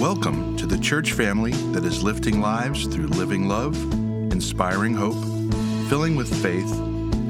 Welcome 0.00 0.58
to 0.58 0.66
the 0.66 0.76
church 0.76 1.12
family 1.12 1.52
that 1.72 1.82
is 1.82 2.02
lifting 2.02 2.42
lives 2.42 2.84
through 2.84 3.06
living 3.06 3.48
love, 3.48 3.74
inspiring 4.30 4.92
hope, 4.92 5.16
filling 5.88 6.16
with 6.16 6.28
faith, 6.42 6.70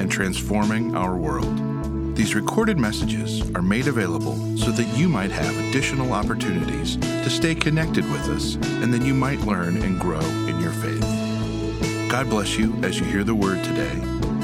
and 0.00 0.10
transforming 0.10 0.96
our 0.96 1.14
world. 1.16 2.16
These 2.16 2.34
recorded 2.34 2.76
messages 2.76 3.40
are 3.54 3.62
made 3.62 3.86
available 3.86 4.34
so 4.58 4.72
that 4.72 4.98
you 4.98 5.08
might 5.08 5.30
have 5.30 5.56
additional 5.68 6.12
opportunities 6.12 6.96
to 6.96 7.30
stay 7.30 7.54
connected 7.54 8.04
with 8.10 8.22
us 8.22 8.56
and 8.56 8.92
that 8.92 9.02
you 9.02 9.14
might 9.14 9.38
learn 9.42 9.80
and 9.80 10.00
grow 10.00 10.18
in 10.18 10.60
your 10.60 10.72
faith. 10.72 12.10
God 12.10 12.28
bless 12.28 12.58
you 12.58 12.74
as 12.82 12.98
you 12.98 13.06
hear 13.06 13.22
the 13.22 13.32
word 13.32 13.62
today. 13.62 13.92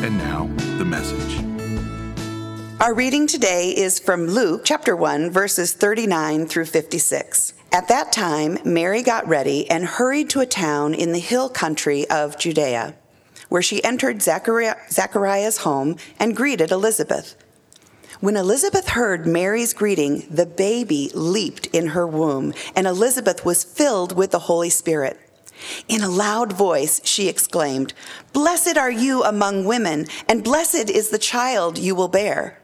And 0.06 0.16
now, 0.16 0.48
the 0.78 0.84
message. 0.84 1.44
Our 2.80 2.94
reading 2.94 3.26
today 3.26 3.70
is 3.76 3.98
from 3.98 4.28
Luke 4.28 4.62
chapter 4.64 4.94
1, 4.94 5.28
verses 5.30 5.72
39 5.72 6.46
through 6.46 6.66
56. 6.66 7.54
At 7.74 7.88
that 7.88 8.12
time, 8.12 8.58
Mary 8.66 9.00
got 9.00 9.26
ready 9.26 9.68
and 9.70 9.86
hurried 9.86 10.28
to 10.30 10.40
a 10.40 10.46
town 10.46 10.92
in 10.92 11.12
the 11.12 11.18
hill 11.18 11.48
country 11.48 12.06
of 12.10 12.38
Judea, 12.38 12.94
where 13.48 13.62
she 13.62 13.82
entered 13.82 14.20
Zechariah's 14.20 15.56
home 15.56 15.96
and 16.20 16.36
greeted 16.36 16.70
Elizabeth. 16.70 17.34
When 18.20 18.36
Elizabeth 18.36 18.88
heard 18.88 19.26
Mary's 19.26 19.72
greeting, 19.72 20.26
the 20.30 20.44
baby 20.44 21.10
leaped 21.14 21.66
in 21.68 21.88
her 21.88 22.06
womb, 22.06 22.52
and 22.76 22.86
Elizabeth 22.86 23.46
was 23.46 23.64
filled 23.64 24.14
with 24.14 24.32
the 24.32 24.40
Holy 24.40 24.70
Spirit. 24.70 25.18
In 25.88 26.02
a 26.02 26.10
loud 26.10 26.52
voice, 26.52 27.00
she 27.04 27.26
exclaimed, 27.26 27.94
Blessed 28.34 28.76
are 28.76 28.90
you 28.90 29.24
among 29.24 29.64
women, 29.64 30.08
and 30.28 30.44
blessed 30.44 30.90
is 30.90 31.08
the 31.08 31.18
child 31.18 31.78
you 31.78 31.94
will 31.94 32.08
bear. 32.08 32.61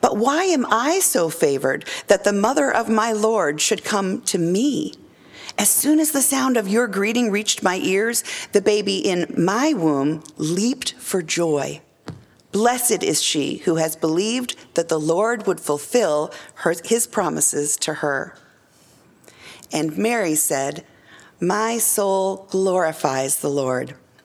But 0.00 0.16
why 0.16 0.44
am 0.44 0.66
I 0.70 1.00
so 1.00 1.28
favored 1.28 1.88
that 2.06 2.24
the 2.24 2.32
mother 2.32 2.70
of 2.74 2.88
my 2.88 3.12
Lord 3.12 3.60
should 3.60 3.84
come 3.84 4.22
to 4.22 4.38
me? 4.38 4.94
As 5.56 5.68
soon 5.68 6.00
as 6.00 6.10
the 6.10 6.22
sound 6.22 6.56
of 6.56 6.68
your 6.68 6.86
greeting 6.88 7.30
reached 7.30 7.62
my 7.62 7.76
ears, 7.76 8.24
the 8.52 8.60
baby 8.60 8.98
in 8.98 9.32
my 9.36 9.72
womb 9.72 10.22
leaped 10.36 10.94
for 10.94 11.22
joy. 11.22 11.80
Blessed 12.50 13.02
is 13.02 13.22
she 13.22 13.56
who 13.58 13.76
has 13.76 13.96
believed 13.96 14.56
that 14.74 14.88
the 14.88 15.00
Lord 15.00 15.46
would 15.46 15.60
fulfill 15.60 16.32
her, 16.56 16.74
his 16.84 17.06
promises 17.06 17.76
to 17.78 17.94
her. 17.94 18.36
And 19.72 19.98
Mary 19.98 20.34
said, 20.34 20.84
My 21.40 21.78
soul 21.78 22.46
glorifies 22.50 23.38
the 23.38 23.50
Lord 23.50 23.96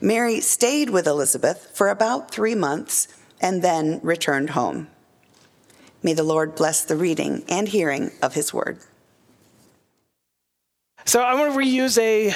Mary 0.00 0.40
stayed 0.40 0.90
with 0.90 1.06
Elizabeth 1.06 1.70
for 1.74 1.88
about 1.88 2.30
three 2.30 2.54
months 2.54 3.08
and 3.40 3.62
then 3.62 4.00
returned 4.02 4.50
home. 4.50 4.88
May 6.02 6.14
the 6.14 6.22
Lord 6.22 6.54
bless 6.54 6.84
the 6.84 6.96
reading 6.96 7.44
and 7.48 7.68
hearing 7.68 8.10
of 8.22 8.34
his 8.34 8.54
word. 8.54 8.78
So 11.04 11.22
I 11.22 11.34
want 11.34 11.52
to 11.52 11.58
reuse 11.58 11.98
a 11.98 12.32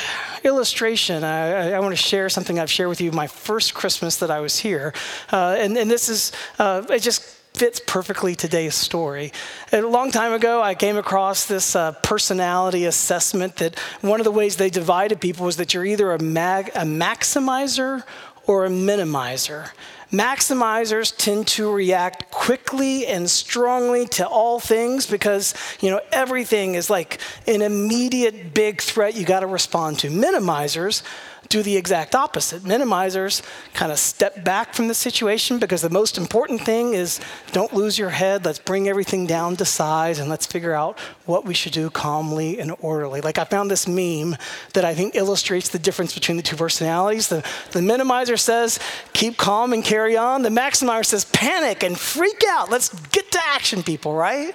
illustration. 0.47 1.23
I, 1.23 1.73
I, 1.73 1.81
want 1.81 1.93
to 1.93 2.03
share 2.03 2.28
something 2.28 2.59
I've 2.59 2.71
shared 2.71 2.89
with 2.89 3.00
you 3.00 3.12
my 3.12 3.27
first 3.27 3.75
Christmas 3.75 4.17
that 4.17 4.31
I 4.31 4.41
was 4.41 4.59
here, 4.59 4.93
uh, 5.33 5.56
and, 5.59 5.77
and, 5.77 5.91
this 5.91 6.09
is 6.09 6.33
uh, 6.59 6.83
it 6.91 7.00
just 7.00 7.39
fits 7.55 7.81
perfectly 7.87 8.35
today's 8.35 8.75
story. 8.75 9.33
A 9.73 9.81
long 9.81 10.11
time 10.11 10.33
ago, 10.33 10.61
I 10.61 10.75
came 10.75 10.97
across 10.97 11.47
this 11.47 11.77
uh, 11.77 11.93
personality 11.93 12.85
assessment 12.85 13.57
that 13.57 13.79
one 14.01 14.19
of 14.19 14.25
the 14.25 14.33
ways 14.33 14.57
they 14.57 14.71
divided 14.71 15.21
people 15.21 15.47
was 15.47 15.57
that 15.59 15.73
you're 15.73 15.85
either 15.85 16.13
a, 16.13 16.21
mag- 16.21 16.71
a 16.75 16.81
maximizer 16.81 18.03
or 18.47 18.65
a 18.67 18.69
minimizer. 18.69 19.71
Maximizers 20.11 21.17
tend 21.17 21.47
to 21.47 21.73
react 21.73 22.31
quickly 22.31 23.07
and 23.07 23.31
strongly 23.31 24.07
to 24.07 24.27
all 24.27 24.59
things 24.59 25.07
because, 25.07 25.55
you 25.81 25.91
know, 25.91 26.01
everything 26.13 26.75
is 26.75 26.91
like 26.91 27.21
an 27.47 27.63
immediate 27.63 28.53
big 28.53 28.81
threat 28.81 29.17
you 29.17 29.25
got 29.25 29.41
to 29.41 29.47
respond 29.47 30.01
to. 30.01 30.11
Minimizers 30.11 31.03
do 31.49 31.62
the 31.62 31.77
exact 31.77 32.15
opposite. 32.15 32.62
Minimizers 32.62 33.43
kind 33.72 33.93
of 33.93 33.99
step 33.99 34.44
back 34.44 34.75
from 34.75 34.88
the 34.88 34.94
situation 34.94 35.59
because 35.59 35.82
the 35.82 35.91
most 35.91 36.19
important 36.19 36.60
thing 36.60 36.94
is 36.94 37.21
don't 37.53 37.72
lose 37.72 37.99
your 37.99 38.10
head. 38.10 38.44
Let's 38.44 38.59
bring 38.59 38.88
everything 38.88 39.27
down 39.27 39.56
to 39.56 39.65
size 39.65 40.19
and 40.19 40.28
let's 40.28 40.47
figure 40.47 40.72
out 40.72 40.99
what 41.27 41.44
we 41.44 41.55
should 41.55 41.72
do 41.72 41.91
calmly 41.91 42.59
and 42.59 42.75
orderly. 42.81 43.21
Like 43.21 43.38
I 43.38 43.44
found 43.44 43.71
this 43.71 43.87
meme 43.87 44.37
that 44.72 44.84
I 44.84 44.94
think 44.94 45.15
illustrates 45.15 45.69
the 45.69 45.78
difference 45.78 46.15
between 46.15 46.37
the 46.37 46.43
two 46.43 46.56
personalities. 46.56 47.28
The, 47.28 47.44
the 47.72 47.81
minimizer 47.81 48.38
says, 48.38 48.78
keep 49.12 49.37
calm 49.37 49.72
and 49.72 49.84
carry 49.84 50.16
on. 50.16 50.43
The 50.43 50.49
maximizer 50.49 51.05
says, 51.05 51.25
panic 51.26 51.82
and 51.82 51.99
freak 51.99 52.43
out. 52.49 52.71
Let's 52.71 52.88
get 53.11 53.31
to 53.32 53.41
action, 53.47 53.82
people, 53.82 54.15
right? 54.15 54.55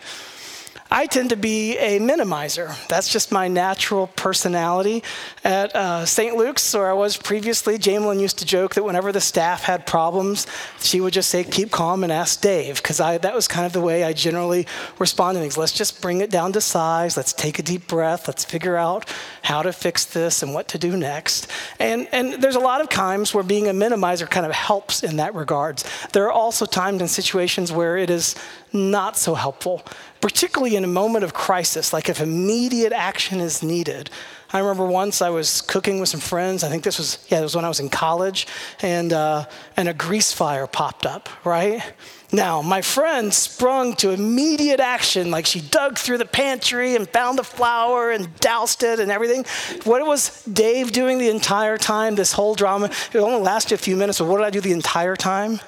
I 0.92 1.06
tend 1.06 1.30
to 1.30 1.36
be 1.36 1.78
a 1.78 2.00
minimizer. 2.00 2.76
That's 2.88 3.10
just 3.10 3.32
my 3.32 3.48
natural 3.48 4.08
personality. 4.08 5.04
At 5.44 5.76
uh, 5.76 6.06
St. 6.08 6.36
Luke's, 6.36 6.74
where 6.74 6.90
I 6.90 6.94
was 6.94 7.16
previously, 7.16 7.78
Jamelin 7.78 8.20
used 8.20 8.40
to 8.40 8.46
joke 8.46 8.74
that 8.74 8.84
whenever 8.84 9.12
the 9.12 9.22
staff 9.22 9.62
had 9.62 9.86
problems, 9.86 10.48
she 10.80 11.00
would 11.00 11.14
just 11.14 11.30
say, 11.30 11.44
keep 11.44 11.70
calm 11.70 12.04
and 12.04 12.12
ask 12.12 12.42
Dave, 12.42 12.78
because 12.78 12.98
that 12.98 13.36
was 13.36 13.48
kind 13.48 13.68
of 13.68 13.74
the 13.74 13.82
way 13.82 14.04
I 14.04 14.14
generally 14.14 14.66
respond 14.98 15.36
to 15.36 15.42
things. 15.42 15.58
Let's 15.58 15.74
just 15.74 16.02
bring 16.02 16.22
it 16.22 16.32
down 16.32 16.54
to 16.54 16.62
size. 16.62 17.16
Let's 17.16 17.34
take 17.34 17.60
a 17.60 17.64
deep 17.64 17.88
breath. 17.88 18.28
Let's 18.28 18.44
figure 18.44 18.76
out 18.76 19.08
how 19.44 19.62
to 19.62 19.72
fix 19.72 20.06
this 20.06 20.42
and 20.42 20.56
what 20.56 20.68
to 20.70 20.80
do 20.80 20.98
next. 20.98 21.48
And, 21.78 22.08
and 22.12 22.42
there's 22.42 22.56
a 22.56 22.60
lot 22.60 22.82
of 22.82 22.90
times 22.90 23.32
where 23.32 23.44
being 23.44 23.68
a 23.68 23.74
minimizer 23.74 24.28
kind 24.28 24.46
of 24.46 24.54
helps 24.54 25.04
in 25.04 25.18
that 25.18 25.36
regards. 25.36 25.86
There 26.14 26.26
are 26.26 26.32
also 26.32 26.66
times 26.66 27.02
and 27.02 27.10
situations 27.10 27.72
where 27.72 27.96
it 27.96 28.10
is 28.10 28.34
not 28.74 29.18
so 29.18 29.36
helpful 29.36 29.84
particularly 30.22 30.76
in 30.76 30.84
a 30.84 30.88
moment 30.88 31.24
of 31.24 31.34
crisis, 31.34 31.94
like 31.94 32.10
if 32.10 32.20
immediate 32.20 32.92
action 32.92 33.40
is 33.40 33.64
needed. 33.64 34.10
I 34.52 34.60
remember 34.60 34.86
once 34.86 35.22
I 35.22 35.30
was 35.30 35.62
cooking 35.62 36.00
with 36.00 36.10
some 36.10 36.20
friends. 36.20 36.64
I 36.64 36.70
think 36.70 36.84
this 36.84 36.98
was, 36.98 37.24
yeah, 37.30 37.40
it 37.40 37.44
was 37.44 37.56
when 37.56 37.66
I 37.66 37.68
was 37.68 37.80
in 37.80 37.90
college, 37.90 38.48
and, 38.82 39.14
uh, 39.14 39.46
and 39.78 39.88
a 39.88 39.94
grease 39.94 40.34
fire 40.34 40.66
popped 40.66 41.06
up, 41.06 41.30
right? 41.46 41.84
Now, 42.32 42.62
my 42.62 42.82
friend 42.82 43.34
sprung 43.34 43.96
to 43.98 44.10
immediate 44.10 44.80
action, 44.80 45.30
like 45.30 45.46
she 45.46 45.62
dug 45.62 45.98
through 45.98 46.18
the 46.18 46.26
pantry 46.26 46.96
and 46.96 47.08
found 47.10 47.38
the 47.38 47.44
flour 47.44 48.12
and 48.12 48.36
doused 48.40 48.84
it 48.84 49.00
and 49.00 49.12
everything. 49.12 49.46
What 49.84 50.06
was 50.06 50.44
Dave 50.46 50.92
doing 50.92 51.20
the 51.20 51.30
entire 51.30 51.78
time, 51.78 52.16
this 52.16 52.34
whole 52.34 52.56
drama? 52.56 52.90
It 53.14 53.18
only 53.18 53.42
lasted 53.42 53.76
a 53.76 53.78
few 53.78 53.96
minutes, 53.96 54.20
but 54.20 54.28
what 54.28 54.38
did 54.38 54.46
I 54.46 54.50
do 54.52 54.62
the 54.62 54.74
entire 54.74 55.16
time? 55.16 55.60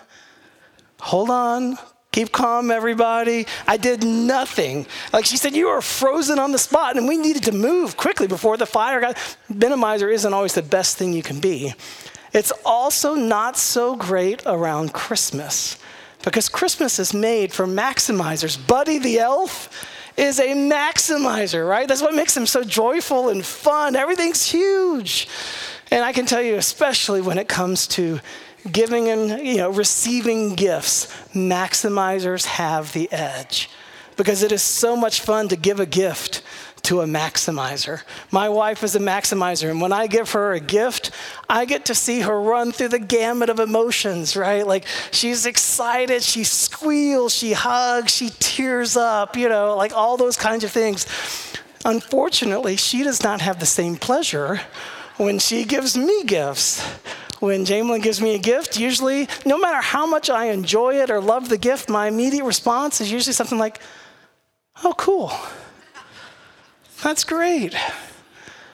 Hold 1.00 1.30
on, 1.30 1.78
Keep 2.12 2.34
calm, 2.34 2.72
everybody. 2.72 3.48
I 3.66 3.78
did 3.78 4.04
nothing. 4.04 4.86
Like 5.14 5.24
she 5.24 5.38
said, 5.38 5.56
you 5.56 5.70
were 5.70 5.82
frozen 5.82 6.40
on 6.40 6.52
the 6.52 6.58
spot, 6.58 6.98
and 6.98 7.08
we 7.08 7.16
needed 7.16 7.44
to 7.44 7.54
move 7.54 7.96
quickly 7.96 8.28
before 8.28 8.58
the 8.58 8.66
fire 8.66 9.00
got. 9.00 9.16
Minimizer 9.50 10.12
isn't 10.12 10.34
always 10.34 10.54
the 10.54 10.62
best 10.62 10.98
thing 10.98 11.14
you 11.14 11.24
can 11.24 11.40
be. 11.40 11.74
It's 12.34 12.52
also 12.66 13.16
not 13.16 13.58
so 13.58 13.96
great 13.96 14.44
around 14.46 14.94
Christmas 14.94 15.80
because 16.22 16.50
Christmas 16.50 17.00
is 17.00 17.14
made 17.14 17.54
for 17.54 17.66
maximizers. 17.66 18.58
Buddy 18.68 19.00
the 19.00 19.20
elf 19.20 19.70
is 20.18 20.38
a 20.38 20.50
maximizer, 20.50 21.68
right? 21.68 21.88
That's 21.88 22.02
what 22.02 22.14
makes 22.14 22.36
him 22.36 22.46
so 22.46 22.66
joyful 22.66 23.30
and 23.30 23.46
fun. 23.46 23.96
Everything's 23.96 24.52
huge. 24.52 25.30
And 25.90 26.04
I 26.04 26.12
can 26.12 26.26
tell 26.26 26.42
you, 26.42 26.56
especially 26.56 27.22
when 27.22 27.38
it 27.38 27.48
comes 27.48 27.88
to 27.88 28.20
giving 28.70 29.08
and 29.10 29.46
you 29.46 29.58
know, 29.58 29.70
receiving 29.70 30.56
gifts, 30.56 31.08
maximizers 31.34 32.46
have 32.46 32.94
the 32.94 33.12
edge 33.12 33.70
because 34.18 34.44
it 34.44 34.52
is 34.52 34.62
so 34.62 34.96
much 34.96 35.22
fun 35.22 35.48
to 35.48 35.56
give 35.56 35.80
a 35.80 35.86
gift 35.86 36.42
to 36.84 37.02
a 37.02 37.06
maximizer. 37.06 38.02
My 38.32 38.50
wife 38.50 38.84
is 38.84 38.96
a 38.96 39.00
maximizer, 39.00 39.70
and 39.70 39.80
when 39.82 39.94
I 39.94 40.08
give 40.08 40.32
her 40.32 40.54
a 40.54 40.60
gift, 40.60 41.12
I 41.50 41.66
get 41.66 41.86
to 41.86 41.96
see 41.96 42.22
her 42.22 42.42
run 42.42 42.72
through 42.72 42.90
the 42.90 43.00
gamut 43.00 43.50
of 43.50 43.60
emotions, 43.60 44.36
right? 44.36 44.66
Like 44.66 44.86
she's 45.12 45.46
excited, 45.46 46.24
she 46.24 46.44
squeals, 46.44 47.34
she 47.34 47.54
hugs, 47.54 48.14
she 48.14 48.32
tears 48.40 48.98
up, 48.98 49.38
you 49.38 49.48
know, 49.48 49.76
like 49.76 49.94
all 49.94 50.18
those 50.18 50.38
kinds 50.38 50.64
of 50.64 50.72
things. 50.72 51.06
Unfortunately, 51.86 52.76
she 52.76 53.04
does 53.04 53.24
not 53.24 53.42
have 53.42 53.60
the 53.60 53.66
same 53.66 53.96
pleasure 53.96 54.62
when 55.18 55.40
she 55.40 55.66
gives 55.66 55.98
me 55.98 56.24
gifts. 56.24 56.84
When 57.42 57.66
Jamelin 57.66 58.04
gives 58.04 58.22
me 58.22 58.36
a 58.36 58.38
gift, 58.38 58.80
usually, 58.80 59.28
no 59.48 59.58
matter 59.58 59.82
how 59.82 60.06
much 60.06 60.30
I 60.30 60.46
enjoy 60.46 61.02
it 61.02 61.10
or 61.10 61.20
love 61.20 61.50
the 61.50 61.58
gift, 61.58 61.90
my 61.90 62.08
immediate 62.08 62.46
response 62.46 63.02
is 63.02 63.12
usually 63.12 63.34
something 63.34 63.58
like, 63.58 63.80
oh, 64.84 64.94
cool. 64.96 65.32
That's 67.02 67.24
great. 67.24 67.76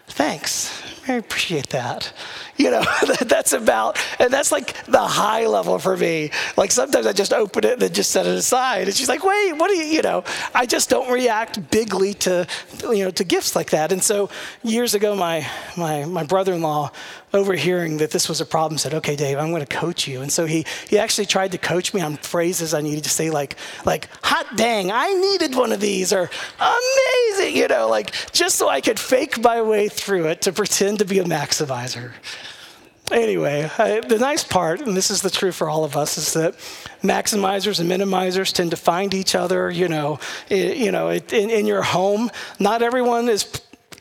Thanks. 0.07 0.83
I 1.07 1.13
appreciate 1.13 1.69
that. 1.69 2.11
You 2.57 2.71
know, 2.71 2.83
that's 3.21 3.53
about, 3.53 3.97
and 4.19 4.33
that's 4.33 4.51
like 4.51 4.83
the 4.85 4.99
high 4.99 5.45
level 5.45 5.79
for 5.79 5.95
me. 5.95 6.31
Like 6.57 6.71
sometimes 6.71 7.05
I 7.05 7.13
just 7.13 7.31
open 7.31 7.63
it 7.63 7.73
and 7.73 7.81
then 7.81 7.93
just 7.93 8.11
set 8.11 8.25
it 8.25 8.35
aside. 8.35 8.87
And 8.87 8.95
she's 8.95 9.07
like, 9.07 9.23
wait, 9.23 9.53
what 9.53 9.69
do 9.69 9.77
you, 9.77 9.83
you 9.83 10.01
know, 10.01 10.23
I 10.53 10.65
just 10.65 10.89
don't 10.89 11.09
react 11.09 11.69
bigly 11.71 12.13
to, 12.15 12.45
you 12.83 13.05
know, 13.05 13.11
to 13.11 13.23
gifts 13.23 13.55
like 13.55 13.69
that. 13.69 13.91
And 13.93 14.03
so 14.03 14.29
years 14.63 14.93
ago, 14.93 15.15
my, 15.15 15.47
my, 15.77 16.03
my 16.03 16.23
brother-in-law 16.23 16.91
overhearing 17.33 17.97
that 17.97 18.11
this 18.11 18.29
was 18.29 18.39
a 18.39 18.45
problem 18.45 18.77
said, 18.77 18.93
okay, 18.93 19.15
Dave, 19.15 19.37
I'm 19.37 19.49
going 19.49 19.65
to 19.65 19.75
coach 19.75 20.07
you. 20.07 20.21
And 20.21 20.31
so 20.31 20.45
he, 20.45 20.65
he 20.87 20.97
actually 20.97 21.25
tried 21.25 21.51
to 21.51 21.57
coach 21.57 21.93
me 21.93 22.01
on 22.01 22.17
phrases 22.17 22.73
I 22.73 22.81
needed 22.81 23.03
to 23.03 23.09
say 23.09 23.29
like, 23.29 23.57
like, 23.85 24.09
hot 24.23 24.55
dang, 24.55 24.91
I 24.91 25.13
needed 25.13 25.55
one 25.55 25.71
of 25.71 25.79
these 25.79 26.13
or 26.13 26.29
amazing, 26.59 27.55
you 27.57 27.67
know, 27.67 27.89
like 27.89 28.13
just 28.31 28.55
so 28.55 28.69
I 28.69 28.81
could 28.81 28.99
fake 28.99 29.41
my 29.41 29.61
way 29.61 29.89
through 29.89 30.27
it 30.27 30.41
to 30.43 30.53
pretend 30.53 30.99
to 30.99 31.05
be 31.05 31.19
a 31.19 31.25
maximizer. 31.25 32.13
Anyway, 33.11 33.69
I, 33.77 34.01
the 34.01 34.19
nice 34.19 34.43
part, 34.43 34.81
and 34.81 34.95
this 34.95 35.09
is 35.09 35.21
the 35.21 35.29
truth 35.29 35.55
for 35.55 35.69
all 35.69 35.85
of 35.85 35.95
us, 35.95 36.17
is 36.17 36.33
that 36.33 36.55
maximizers 37.01 37.79
and 37.79 37.89
minimizers 37.89 38.51
tend 38.51 38.71
to 38.71 38.77
find 38.77 39.13
each 39.13 39.33
other. 39.33 39.71
You 39.71 39.87
know, 39.87 40.19
you 40.49 40.91
know, 40.91 41.11
in, 41.11 41.49
in 41.49 41.65
your 41.65 41.83
home, 41.83 42.29
not 42.59 42.81
everyone 42.81 43.29
is 43.29 43.45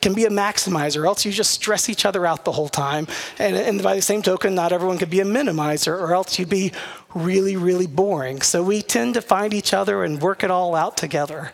can 0.01 0.13
be 0.13 0.25
a 0.25 0.29
maximizer, 0.29 1.05
else 1.05 1.25
you 1.25 1.31
just 1.31 1.51
stress 1.51 1.89
each 1.89 2.05
other 2.05 2.25
out 2.25 2.45
the 2.45 2.51
whole 2.51 2.69
time. 2.69 3.07
And, 3.39 3.55
and, 3.55 3.81
by 3.81 3.95
the 3.95 4.01
same 4.01 4.21
token, 4.21 4.55
not 4.55 4.71
everyone 4.71 4.97
can 4.97 5.09
be 5.09 5.19
a 5.19 5.25
minimizer, 5.25 5.99
or 5.99 6.13
else 6.13 6.37
you'd 6.37 6.49
be 6.49 6.71
really, 7.15 7.55
really 7.55 7.87
boring. 7.87 8.41
So 8.41 8.63
we 8.63 8.81
tend 8.81 9.15
to 9.15 9.21
find 9.21 9.53
each 9.53 9.73
other 9.73 10.03
and 10.03 10.21
work 10.21 10.43
it 10.43 10.51
all 10.51 10.75
out 10.75 10.97
together. 10.97 11.51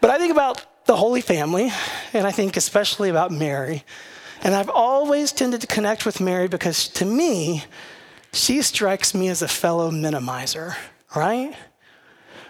But 0.00 0.10
I 0.10 0.18
think 0.18 0.32
about 0.32 0.64
the 0.86 0.96
Holy 0.96 1.20
Family, 1.20 1.72
and 2.12 2.26
I 2.26 2.30
think 2.30 2.56
especially 2.56 3.08
about 3.08 3.30
Mary. 3.30 3.84
And 4.42 4.54
I've 4.54 4.68
always 4.68 5.32
tended 5.32 5.62
to 5.62 5.66
connect 5.66 6.04
with 6.04 6.20
Mary 6.20 6.48
because 6.48 6.88
to 6.88 7.04
me, 7.06 7.64
she 8.32 8.60
strikes 8.62 9.14
me 9.14 9.28
as 9.28 9.40
a 9.42 9.48
fellow 9.48 9.90
minimizer, 9.90 10.76
right? 11.16 11.54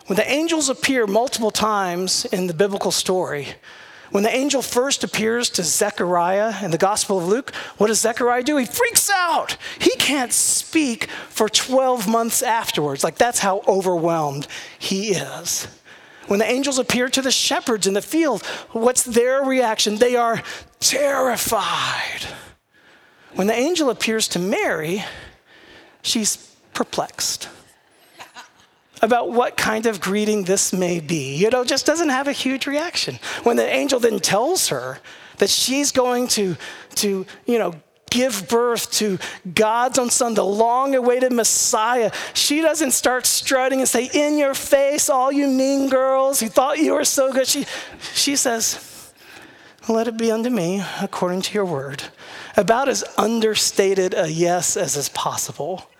When 0.06 0.17
the 0.17 0.29
angels 0.29 0.69
appear 0.69 1.06
multiple 1.06 1.50
times 1.50 2.25
in 2.27 2.47
the 2.47 2.55
biblical 2.55 2.91
story, 2.91 3.49
when 4.15 4.23
the 4.23 4.33
angel 4.33 4.63
first 4.63 5.03
appears 5.03 5.51
to 5.51 5.65
Zechariah 5.65 6.65
in 6.65 6.71
the 6.71 6.79
Gospel 6.79 7.19
of 7.19 7.27
Luke, 7.27 7.53
what 7.79 7.89
does 7.89 8.01
Zechariah 8.01 8.45
do? 8.45 8.57
He 8.59 8.65
freaks 8.65 9.11
out. 9.11 9.57
He 9.81 9.91
can't 9.97 10.33
speak 10.33 11.11
for 11.29 11.49
12 11.49 12.07
months 12.07 12.41
afterwards. 12.41 13.03
Like, 13.03 13.19
that's 13.19 13.41
how 13.41 13.63
overwhelmed 13.67 14.47
he 14.79 15.09
is. 15.09 15.67
When 16.29 16.39
the 16.39 16.49
angels 16.49 16.79
appear 16.79 17.09
to 17.09 17.23
the 17.23 17.33
shepherds 17.33 17.89
in 17.89 17.95
the 17.95 18.01
field, 18.01 18.47
what's 18.71 19.03
their 19.03 19.43
reaction? 19.43 19.97
They 19.97 20.15
are 20.15 20.45
terrified. 20.79 22.25
When 23.35 23.49
the 23.49 23.59
angel 23.59 23.91
appears 23.91 24.29
to 24.29 24.39
Mary, 24.39 25.03
she's 26.03 26.37
perplexed 26.73 27.49
about 29.05 29.31
what 29.31 29.59
kind 29.59 29.85
of 29.85 30.01
greeting 30.01 30.45
this 30.45 30.73
may 30.73 30.99
be. 30.99 31.37
You 31.37 31.51
know, 31.51 31.62
just 31.62 31.85
doesn't 31.85 32.09
have 32.09 32.27
a 32.27 32.33
huge 32.33 32.67
reaction. 32.67 33.19
When 33.43 33.56
the 33.56 33.69
angel 33.69 34.01
then 34.01 34.19
tells 34.19 34.69
her 34.69 34.99
that 35.37 35.51
she's 35.51 35.93
going 35.93 36.27
to, 36.29 36.56
to 36.95 37.27
you 37.45 37.59
know, 37.59 37.75
give 38.09 38.49
birth 38.49 38.91
to 38.93 39.19
God's 39.55 39.99
own 39.99 40.09
son, 40.09 40.33
the 40.33 40.45
long 40.45 40.95
awaited 40.95 41.35
Messiah, 41.35 42.12
she 42.33 42.62
doesn't 42.62 42.93
start 42.93 43.27
strutting 43.27 43.81
and 43.81 43.89
say, 43.89 44.09
In 44.15 44.39
your 44.39 44.55
face, 44.55 45.11
all 45.11 45.31
you 45.31 45.49
mean 45.49 45.91
girls 45.91 46.41
who 46.41 46.49
thought 46.49 46.79
you 46.79 46.95
were 46.95 47.05
so 47.05 47.31
good. 47.31 47.47
She, 47.47 47.67
she 48.15 48.37
says, 48.37 49.12
Let 49.87 50.09
it 50.09 50.17
be 50.17 50.33
unto 50.33 50.49
me 50.49 50.83
according 51.03 51.43
to 51.43 51.53
your 51.53 51.67
word. 51.67 52.05
About 52.56 52.89
as 52.89 53.05
understated 53.19 54.15
a 54.15 54.31
yes 54.31 54.79
as 54.79 54.97
is 54.97 55.11
possible 55.11 55.91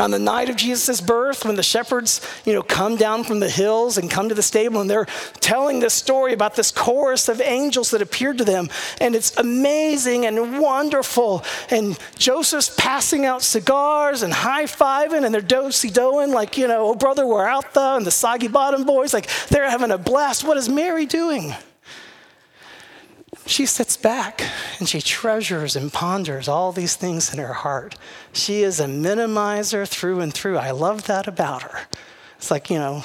on 0.00 0.10
the 0.10 0.18
night 0.18 0.48
of 0.48 0.56
Jesus' 0.56 1.00
birth, 1.00 1.44
when 1.44 1.56
the 1.56 1.62
shepherds, 1.62 2.20
you 2.44 2.52
know, 2.52 2.62
come 2.62 2.96
down 2.96 3.22
from 3.24 3.40
the 3.40 3.50
hills 3.50 3.98
and 3.98 4.10
come 4.10 4.28
to 4.28 4.34
the 4.34 4.42
stable, 4.42 4.80
and 4.80 4.90
they're 4.90 5.06
telling 5.40 5.80
this 5.80 5.94
story 5.94 6.32
about 6.32 6.56
this 6.56 6.72
chorus 6.72 7.28
of 7.28 7.40
angels 7.40 7.90
that 7.90 8.02
appeared 8.02 8.38
to 8.38 8.44
them, 8.44 8.68
and 9.00 9.14
it's 9.14 9.36
amazing 9.36 10.26
and 10.26 10.58
wonderful. 10.58 11.44
And 11.70 11.98
Joseph's 12.16 12.74
passing 12.76 13.26
out 13.26 13.42
cigars 13.42 14.22
and 14.22 14.32
high 14.32 14.64
fiving, 14.64 15.24
and 15.24 15.34
they're 15.34 15.40
dosey 15.40 15.90
doing 15.90 16.32
like, 16.32 16.56
you 16.56 16.66
know, 16.66 16.88
oh 16.88 16.94
brother, 16.94 17.26
we're 17.26 17.46
out 17.46 17.74
there, 17.74 17.96
and 17.96 18.06
the 18.06 18.10
soggy 18.10 18.48
bottom 18.48 18.84
boys, 18.84 19.12
like 19.12 19.28
they're 19.48 19.70
having 19.70 19.90
a 19.90 19.98
blast. 19.98 20.44
What 20.44 20.56
is 20.56 20.68
Mary 20.68 21.06
doing? 21.06 21.54
She 23.50 23.66
sits 23.66 23.96
back 23.96 24.42
and 24.78 24.88
she 24.88 25.00
treasures 25.00 25.74
and 25.74 25.92
ponders 25.92 26.46
all 26.46 26.70
these 26.70 26.94
things 26.94 27.32
in 27.32 27.40
her 27.40 27.52
heart. 27.52 27.96
She 28.32 28.62
is 28.62 28.78
a 28.78 28.86
minimizer 28.86 29.88
through 29.88 30.20
and 30.20 30.32
through. 30.32 30.56
I 30.56 30.70
love 30.70 31.06
that 31.06 31.26
about 31.26 31.62
her. 31.62 31.80
It's 32.36 32.50
like, 32.50 32.70
you 32.70 32.78
know, 32.78 33.02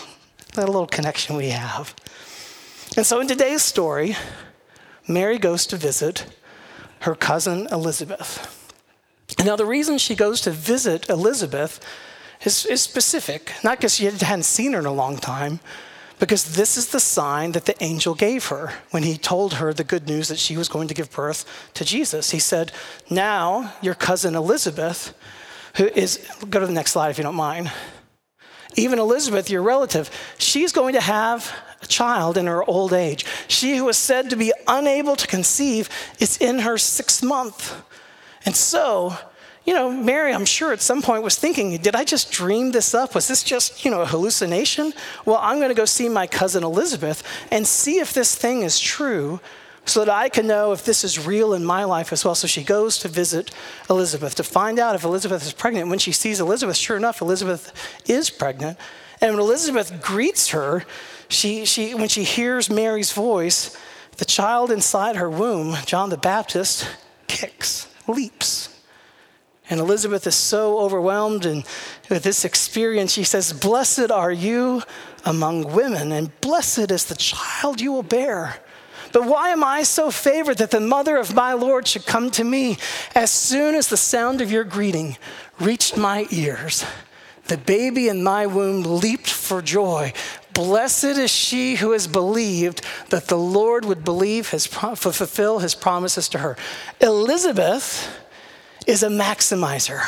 that 0.54 0.68
little 0.68 0.86
connection 0.86 1.36
we 1.36 1.50
have. 1.50 1.96
And 2.96 3.06
so 3.06 3.20
in 3.20 3.28
today's 3.28 3.64
story, 3.64 4.16
Mary 5.08 5.40
goes 5.40 5.66
to 5.68 5.78
visit 5.78 6.28
her 7.02 7.16
cousin 7.16 7.68
Elizabeth. 7.72 8.52
Now, 9.44 9.56
the 9.56 9.66
reason 9.66 9.98
she 9.98 10.16
goes 10.16 10.42
to 10.42 10.52
visit 10.52 11.10
Elizabeth 11.10 11.80
is, 12.44 12.66
is 12.68 12.82
specific, 12.82 13.52
not 13.64 13.80
because 13.80 13.96
she 13.96 14.06
hadn't 14.06 14.44
seen 14.44 14.74
her 14.74 14.80
in 14.80 14.86
a 14.86 14.94
long 14.94 15.18
time, 15.18 15.60
because 16.20 16.56
this 16.56 16.78
is 16.78 16.88
the 16.88 17.00
sign 17.00 17.52
that 17.52 17.66
the 17.66 17.84
angel 17.84 18.16
gave 18.16 18.48
her 18.48 18.74
when 18.92 19.04
he 19.04 19.18
told 19.18 19.56
her 19.56 19.74
the 19.74 19.84
good 19.84 20.08
news 20.08 20.28
that 20.30 20.40
she 20.40 20.58
was 20.58 20.70
going 20.70 20.88
to 20.88 20.94
give 20.94 21.12
birth 21.12 21.46
to 21.74 21.84
Jesus. 21.84 22.32
He 22.32 22.40
said, 22.40 22.72
Now 23.10 23.74
your 23.82 23.96
cousin 23.96 24.36
Elizabeth, 24.36 25.14
who 25.76 25.88
is, 25.88 26.26
go 26.50 26.60
to 26.60 26.68
the 26.68 26.74
next 26.74 26.92
slide 26.92 27.10
if 27.10 27.18
you 27.18 27.24
don't 27.24 27.36
mind. 27.36 27.72
Even 28.78 29.00
Elizabeth, 29.00 29.50
your 29.50 29.64
relative, 29.64 30.10
she's 30.38 30.72
going 30.72 30.94
to 30.94 31.02
have 31.02 31.54
a 31.82 31.88
child 31.88 32.38
in 32.38 32.48
her 32.48 32.64
old 32.64 32.94
age. 32.94 33.26
She 33.48 33.78
who 33.78 33.86
was 33.86 33.98
said 33.98 34.30
to 34.30 34.36
be 34.36 34.54
unable 34.68 35.16
to 35.16 35.28
conceive 35.28 35.90
is 36.20 36.38
in 36.38 36.60
her 36.60 36.78
sixth 36.78 37.24
month. 37.24 37.82
And 38.46 38.56
so, 38.56 39.18
you 39.66 39.74
know, 39.74 39.90
Mary, 39.90 40.32
I'm 40.32 40.46
sure 40.46 40.72
at 40.74 40.82
some 40.82 41.02
point 41.02 41.24
was 41.24 41.38
thinking, 41.38 41.76
did 41.78 41.96
I 41.96 42.04
just 42.04 42.32
dream 42.32 42.72
this 42.72 42.94
up? 42.94 43.16
Was 43.16 43.28
this 43.28 43.42
just, 43.42 43.84
you 43.84 43.90
know, 43.90 44.02
a 44.02 44.06
hallucination? 44.06 44.94
Well, 45.26 45.40
I'm 45.42 45.58
going 45.58 45.70
to 45.70 45.76
go 45.76 45.86
see 45.86 46.08
my 46.08 46.28
cousin 46.28 46.64
Elizabeth 46.64 47.24
and 47.50 47.66
see 47.66 47.98
if 47.98 48.14
this 48.14 48.36
thing 48.36 48.62
is 48.62 48.80
true 48.80 49.40
so 49.86 50.06
that 50.06 50.14
I 50.14 50.30
can 50.30 50.46
know 50.46 50.72
if 50.72 50.86
this 50.86 51.04
is 51.04 51.26
real 51.26 51.54
in 51.54 51.66
my 51.66 51.84
life 51.84 52.14
as 52.14 52.24
well. 52.24 52.36
So 52.36 52.48
she 52.48 52.64
goes 52.64 53.00
to 53.00 53.08
visit 53.08 53.52
Elizabeth 53.90 54.36
to 54.36 54.44
find 54.44 54.78
out 54.78 54.96
if 54.96 55.04
Elizabeth 55.04 55.44
is 55.44 55.54
pregnant. 55.54 55.90
When 55.90 56.00
she 56.00 56.12
sees 56.12 56.40
Elizabeth, 56.40 56.76
sure 56.76 56.98
enough, 56.98 57.22
Elizabeth 57.22 57.74
is 58.08 58.30
pregnant. 58.30 58.78
And 59.20 59.34
when 59.34 59.42
Elizabeth 59.42 60.02
greets 60.02 60.50
her, 60.50 60.86
she, 61.28 61.66
she, 61.66 61.96
when 61.96 62.10
she 62.10 62.24
hears 62.24 62.70
Mary's 62.70 63.12
voice, 63.14 63.76
the 64.18 64.26
child 64.26 64.72
inside 64.72 65.16
her 65.16 65.30
womb, 65.30 65.76
John 65.86 66.10
the 66.10 66.18
Baptist, 66.18 66.88
kicks, 67.28 67.88
leaps. 68.08 68.75
And 69.70 69.80
Elizabeth 69.80 70.28
is 70.28 70.36
so 70.36 70.80
overwhelmed 70.80 71.46
and 71.46 71.66
with 72.10 72.24
this 72.24 72.46
experience, 72.46 73.14
she 73.14 73.24
says, 73.24 73.52
Blessed 73.52 74.12
are 74.12 74.32
you 74.32 74.84
among 75.26 75.74
women, 75.74 76.12
and 76.12 76.40
blessed 76.42 76.92
is 76.92 77.06
the 77.06 77.16
child 77.16 77.82
you 77.82 77.92
will 77.92 78.04
bear. 78.04 78.58
But 79.12 79.26
why 79.26 79.50
am 79.50 79.64
I 79.64 79.84
so 79.84 80.12
favored 80.12 80.58
that 80.58 80.72
the 80.72 80.80
mother 80.80 81.18
of 81.18 81.34
my 81.34 81.54
Lord 81.54 81.88
should 81.88 82.06
come 82.06 82.30
to 82.32 82.44
me? 82.44 82.78
As 83.16 83.32
soon 83.32 83.74
as 83.74 83.88
the 83.88 83.98
sound 83.98 84.42
of 84.42 84.52
your 84.52 84.66
greeting 84.66 85.18
reached 85.60 85.98
my 85.98 86.28
ears, 86.32 86.86
the 87.48 87.58
baby 87.58 88.08
in 88.10 88.24
my 88.24 88.46
womb 88.46 88.84
leaped 88.84 89.30
for 89.30 89.62
joy. 89.62 90.12
Blessed 90.54 91.06
is 91.06 91.32
she 91.32 91.76
who 91.76 91.92
has 91.92 92.08
believed 92.08 92.82
that 93.10 93.28
the 93.28 93.38
Lord 93.38 93.86
would 93.86 94.04
believe 94.04 94.50
his, 94.50 94.68
fulfill 94.68 95.60
his 95.60 95.76
promises 95.76 96.28
to 96.30 96.40
her. 96.40 96.58
Elizabeth 97.00 98.10
is 98.88 99.04
a 99.04 99.10
maximizer. 99.10 100.02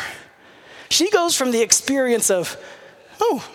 She 0.90 1.10
goes 1.12 1.36
from 1.36 1.52
the 1.52 1.62
experience 1.62 2.30
of, 2.30 2.58
oh, 3.20 3.46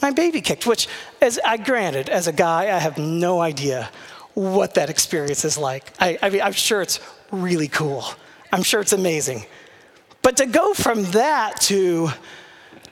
my 0.00 0.10
baby 0.10 0.40
kicked, 0.40 0.66
which, 0.66 0.88
as 1.20 1.38
I 1.44 1.56
granted, 1.56 2.08
as 2.08 2.26
a 2.26 2.32
guy, 2.32 2.74
I 2.74 2.78
have 2.78 2.98
no 2.98 3.40
idea 3.40 3.90
what 4.34 4.74
that 4.74 4.88
experience 4.88 5.44
is 5.44 5.58
like. 5.58 5.92
I, 6.00 6.18
I 6.22 6.30
mean, 6.30 6.42
I'm 6.42 6.52
sure 6.52 6.80
it's 6.80 7.00
really 7.30 7.68
cool. 7.68 8.04
I'm 8.52 8.62
sure 8.62 8.80
it's 8.80 8.92
amazing. 8.92 9.44
But 10.22 10.36
to 10.38 10.46
go 10.46 10.74
from 10.74 11.04
that 11.12 11.60
to 11.62 12.10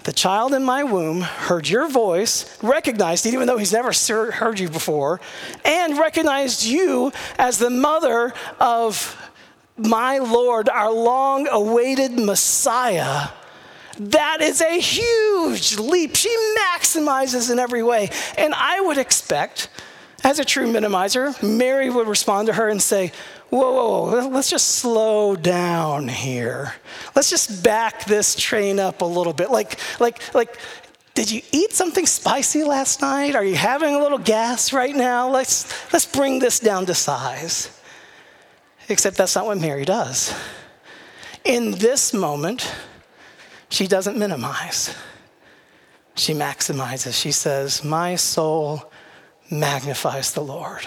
the 0.05 0.13
child 0.13 0.55
in 0.55 0.65
my 0.65 0.85
womb 0.85 1.21
heard 1.21 1.69
your 1.69 1.89
voice, 1.89 2.63
recognized 2.63 3.27
it, 3.27 3.35
even 3.35 3.47
though 3.47 3.59
he's 3.59 3.73
never 3.73 3.93
heard 4.33 4.59
you 4.59 4.69
before, 4.69 5.21
and 5.65 5.99
recognized 5.99 6.65
you 6.65 7.13
as 7.39 7.59
the 7.59 7.71
mother 7.71 8.33
of 8.59 9.28
my 9.79 10.19
Lord, 10.19 10.69
our 10.69 10.91
long 10.91 11.49
awaited 11.49 12.13
Messiah. 12.13 13.29
That 13.99 14.41
is 14.41 14.61
a 14.61 14.79
huge 14.81 15.79
leap. 15.79 16.15
She 16.15 16.35
maximizes 16.59 17.51
in 17.51 17.59
every 17.59 17.83
way. 17.83 18.11
And 18.37 18.55
I 18.55 18.81
would 18.81 18.99
expect, 18.99 19.69
as 20.23 20.39
a 20.39 20.45
true 20.45 20.67
minimizer, 20.67 21.41
Mary 21.43 21.91
would 21.91 22.07
respond 22.07 22.47
to 22.47 22.53
her 22.55 22.69
and 22.69 22.81
say, 22.81 23.13
whoa, 23.51 23.73
whoa, 23.73 24.23
whoa, 24.23 24.29
let's 24.29 24.51
just 24.51 24.69
slow 24.69 25.35
down 25.35 26.07
here. 26.07 26.75
Let's 27.17 27.31
just 27.31 27.65
back 27.65 28.05
this 28.05 28.37
train 28.37 28.79
up 28.79 29.03
a 29.03 29.07
little 29.07 29.33
bit. 29.33 29.51
Like, 29.51 29.79
like, 29.99 30.35
like, 30.35 30.59
did 31.15 31.31
you 31.31 31.43
eat 31.51 31.73
something 31.73 32.07
spicy 32.07 32.63
last 32.63 33.01
night? 33.01 33.35
Are 33.35 33.45
you 33.45 33.57
having 33.57 33.95
a 33.95 33.99
little 33.99 34.19
gas 34.19 34.73
right 34.73 34.95
now? 34.95 35.29
Let's, 35.29 35.93
let's 35.93 36.07
bring 36.07 36.39
this 36.39 36.61
down 36.61 36.87
to 36.87 36.95
size. 36.95 37.71
Except 38.89 39.17
that's 39.17 39.35
not 39.35 39.47
what 39.47 39.59
Mary 39.59 39.85
does. 39.85 40.35
In 41.45 41.73
this 41.73 42.13
moment, 42.15 42.75
she 43.69 43.87
doesn't 43.87 44.17
minimize, 44.17 44.95
she 46.15 46.33
maximizes. 46.33 47.21
She 47.21 47.33
says, 47.33 47.85
My 47.85 48.17
soul 48.17 48.91
magnifies 49.51 50.33
the 50.33 50.41
Lord 50.41 50.87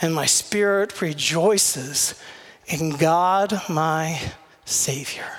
and 0.00 0.14
my 0.14 0.26
spirit 0.26 1.00
rejoices 1.00 2.20
in 2.66 2.96
God 2.96 3.60
my 3.68 4.20
Savior. 4.64 5.30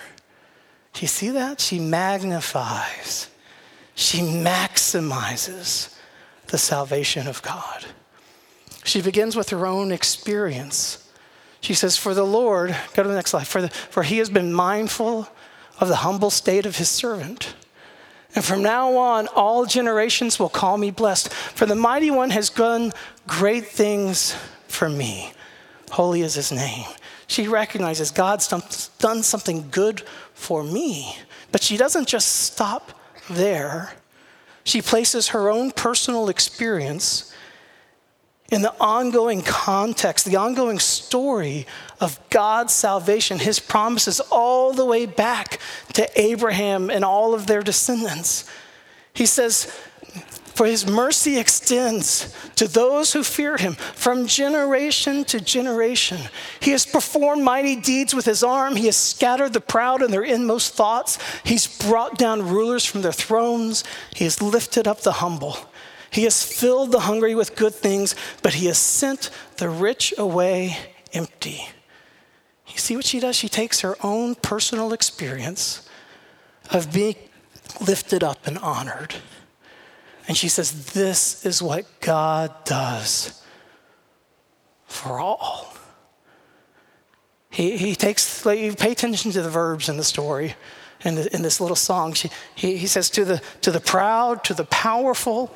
Do 0.94 1.02
you 1.02 1.08
see 1.08 1.30
that? 1.32 1.60
She 1.60 1.80
magnifies, 1.80 3.30
she 3.96 4.20
maximizes 4.20 5.96
the 6.48 6.58
salvation 6.58 7.28
of 7.28 7.42
God. 7.42 7.86
She 8.84 9.02
begins 9.02 9.36
with 9.36 9.50
her 9.50 9.66
own 9.66 9.92
experience. 9.92 11.01
She 11.62 11.76
says, 11.76 11.96
For 11.96 12.14
the 12.14 12.26
Lord, 12.26 12.76
go 12.94 13.04
to 13.04 13.10
the 13.10 13.16
next 13.16 13.32
slide, 13.32 13.48
for, 13.48 13.62
the, 13.62 13.70
for 13.70 14.04
he 14.04 14.18
has 14.18 14.30
been 14.30 14.52
mindful 14.52 15.30
of 15.80 15.88
the 15.88 15.98
humble 15.98 16.30
state 16.30 16.66
of 16.66 16.78
his 16.78 16.90
servant. 16.90 17.56
And 18.34 18.44
from 18.44 18.62
now 18.64 18.96
on, 18.98 19.28
all 19.28 19.66
generations 19.66 20.40
will 20.40 20.50
call 20.50 20.78
me 20.78 20.90
blessed. 20.92 21.32
For 21.32 21.66
the 21.66 21.76
mighty 21.76 22.12
one 22.12 22.30
has 22.32 22.50
done 22.50 22.94
great 23.28 23.68
things 23.68 24.36
for 24.68 24.90
me. 24.90 25.34
Holy 25.92 26.22
is 26.22 26.36
his 26.36 26.52
name. 26.52 26.86
She 27.28 27.48
recognizes 27.48 28.12
God's 28.12 28.48
done 29.00 29.24
something 29.24 29.70
good 29.70 30.02
for 30.34 30.64
me. 30.64 31.18
But 31.52 31.62
she 31.62 31.78
doesn't 31.78 32.08
just 32.08 32.28
stop 32.28 32.92
there. 33.30 33.94
She 34.64 34.82
places 34.82 35.30
her 35.30 35.50
own 35.50 35.72
personal 35.72 36.30
experience 36.30 37.31
in 38.52 38.62
the 38.62 38.76
ongoing 38.80 39.42
context, 39.42 40.26
the 40.26 40.36
ongoing 40.36 40.78
story 40.78 41.66
of 42.02 42.20
God's 42.30 42.74
salvation, 42.74 43.40
his 43.40 43.60
promises 43.60 44.20
all 44.30 44.74
the 44.74 44.86
way 44.86 45.06
back 45.06 45.60
to 45.94 46.08
Abraham 46.20 46.90
and 46.90 47.06
all 47.06 47.34
of 47.34 47.48
their 47.48 47.64
descendants. 47.64 48.48
He 49.14 49.26
says, 49.26 49.74
for 50.54 50.66
his 50.66 50.86
mercy 50.86 51.40
extends 51.40 52.36
to 52.58 52.68
those 52.68 53.14
who 53.14 53.24
fear 53.24 53.56
him 53.56 53.74
from 53.74 54.28
generation 54.28 55.24
to 55.26 55.40
generation. 55.40 56.20
He 56.60 56.72
has 56.72 56.86
performed 56.86 57.44
mighty 57.44 57.78
deeds 57.78 58.14
with 58.14 58.26
his 58.26 58.44
arm. 58.44 58.76
He 58.76 58.88
has 58.88 58.98
scattered 58.98 59.54
the 59.54 59.62
proud 59.62 60.04
in 60.04 60.12
their 60.12 60.24
inmost 60.24 60.74
thoughts. 60.74 61.18
He's 61.46 61.80
brought 61.80 62.18
down 62.18 62.50
rulers 62.50 62.86
from 62.86 63.02
their 63.02 63.14
thrones. 63.14 63.86
He 64.14 64.26
has 64.26 64.42
lifted 64.42 64.88
up 64.88 65.02
the 65.02 65.14
humble. 65.14 65.58
He 66.12 66.24
has 66.24 66.44
filled 66.44 66.92
the 66.92 67.02
hungry 67.02 67.34
with 67.34 67.56
good 67.56 67.74
things, 67.74 68.16
but 68.44 68.56
he 68.56 68.68
has 68.68 68.78
sent 68.78 69.30
the 69.58 69.70
rich 69.70 70.14
away 70.18 70.78
empty. 71.14 71.62
You 72.68 72.78
see 72.78 72.96
what 72.96 73.06
she 73.06 73.20
does? 73.20 73.36
She 73.36 73.50
takes 73.50 73.80
her 73.82 73.96
own 74.04 74.36
personal 74.36 74.94
experience 74.94 75.90
of 76.70 76.94
being 76.94 77.16
lifted 77.80 78.24
up 78.24 78.46
and 78.46 78.58
honored 78.60 79.16
and 80.28 80.38
she 80.38 80.48
says, 80.48 80.94
This 80.94 81.46
is 81.46 81.62
what 81.62 81.86
God 82.00 82.54
does 82.64 83.44
for 84.86 85.20
all. 85.20 85.74
He, 87.50 87.76
he 87.78 87.96
takes, 87.96 88.46
like, 88.46 88.60
you 88.60 88.74
pay 88.74 88.94
attention 88.94 89.32
to 89.32 89.42
the 89.42 89.50
verbs 89.50 89.90
in 89.90 89.98
the 89.98 90.06
story, 90.06 90.56
in, 91.04 91.16
the, 91.16 91.36
in 91.36 91.42
this 91.42 91.60
little 91.60 91.76
song. 91.76 92.14
She, 92.14 92.30
he, 92.56 92.78
he 92.78 92.88
says, 92.88 93.10
to 93.10 93.26
the, 93.26 93.42
to 93.60 93.72
the 93.72 93.82
proud, 93.82 94.46
to 94.46 94.54
the 94.54 94.64
powerful, 94.64 95.54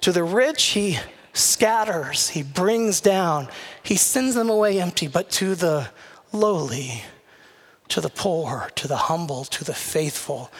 to 0.00 0.12
the 0.12 0.24
rich, 0.24 0.64
he 0.66 0.98
scatters, 1.32 2.30
he 2.30 2.42
brings 2.42 3.00
down, 3.00 3.48
he 3.82 3.96
sends 3.96 4.34
them 4.34 4.50
away 4.50 4.80
empty, 4.80 5.08
but 5.08 5.30
to 5.30 5.54
the 5.54 5.88
lowly, 6.32 7.02
to 7.88 8.00
the 8.00 8.08
poor, 8.08 8.70
to 8.76 8.88
the 8.88 8.96
humble, 8.96 9.44
to 9.44 9.64
the 9.64 9.74
faithful, 9.74 10.50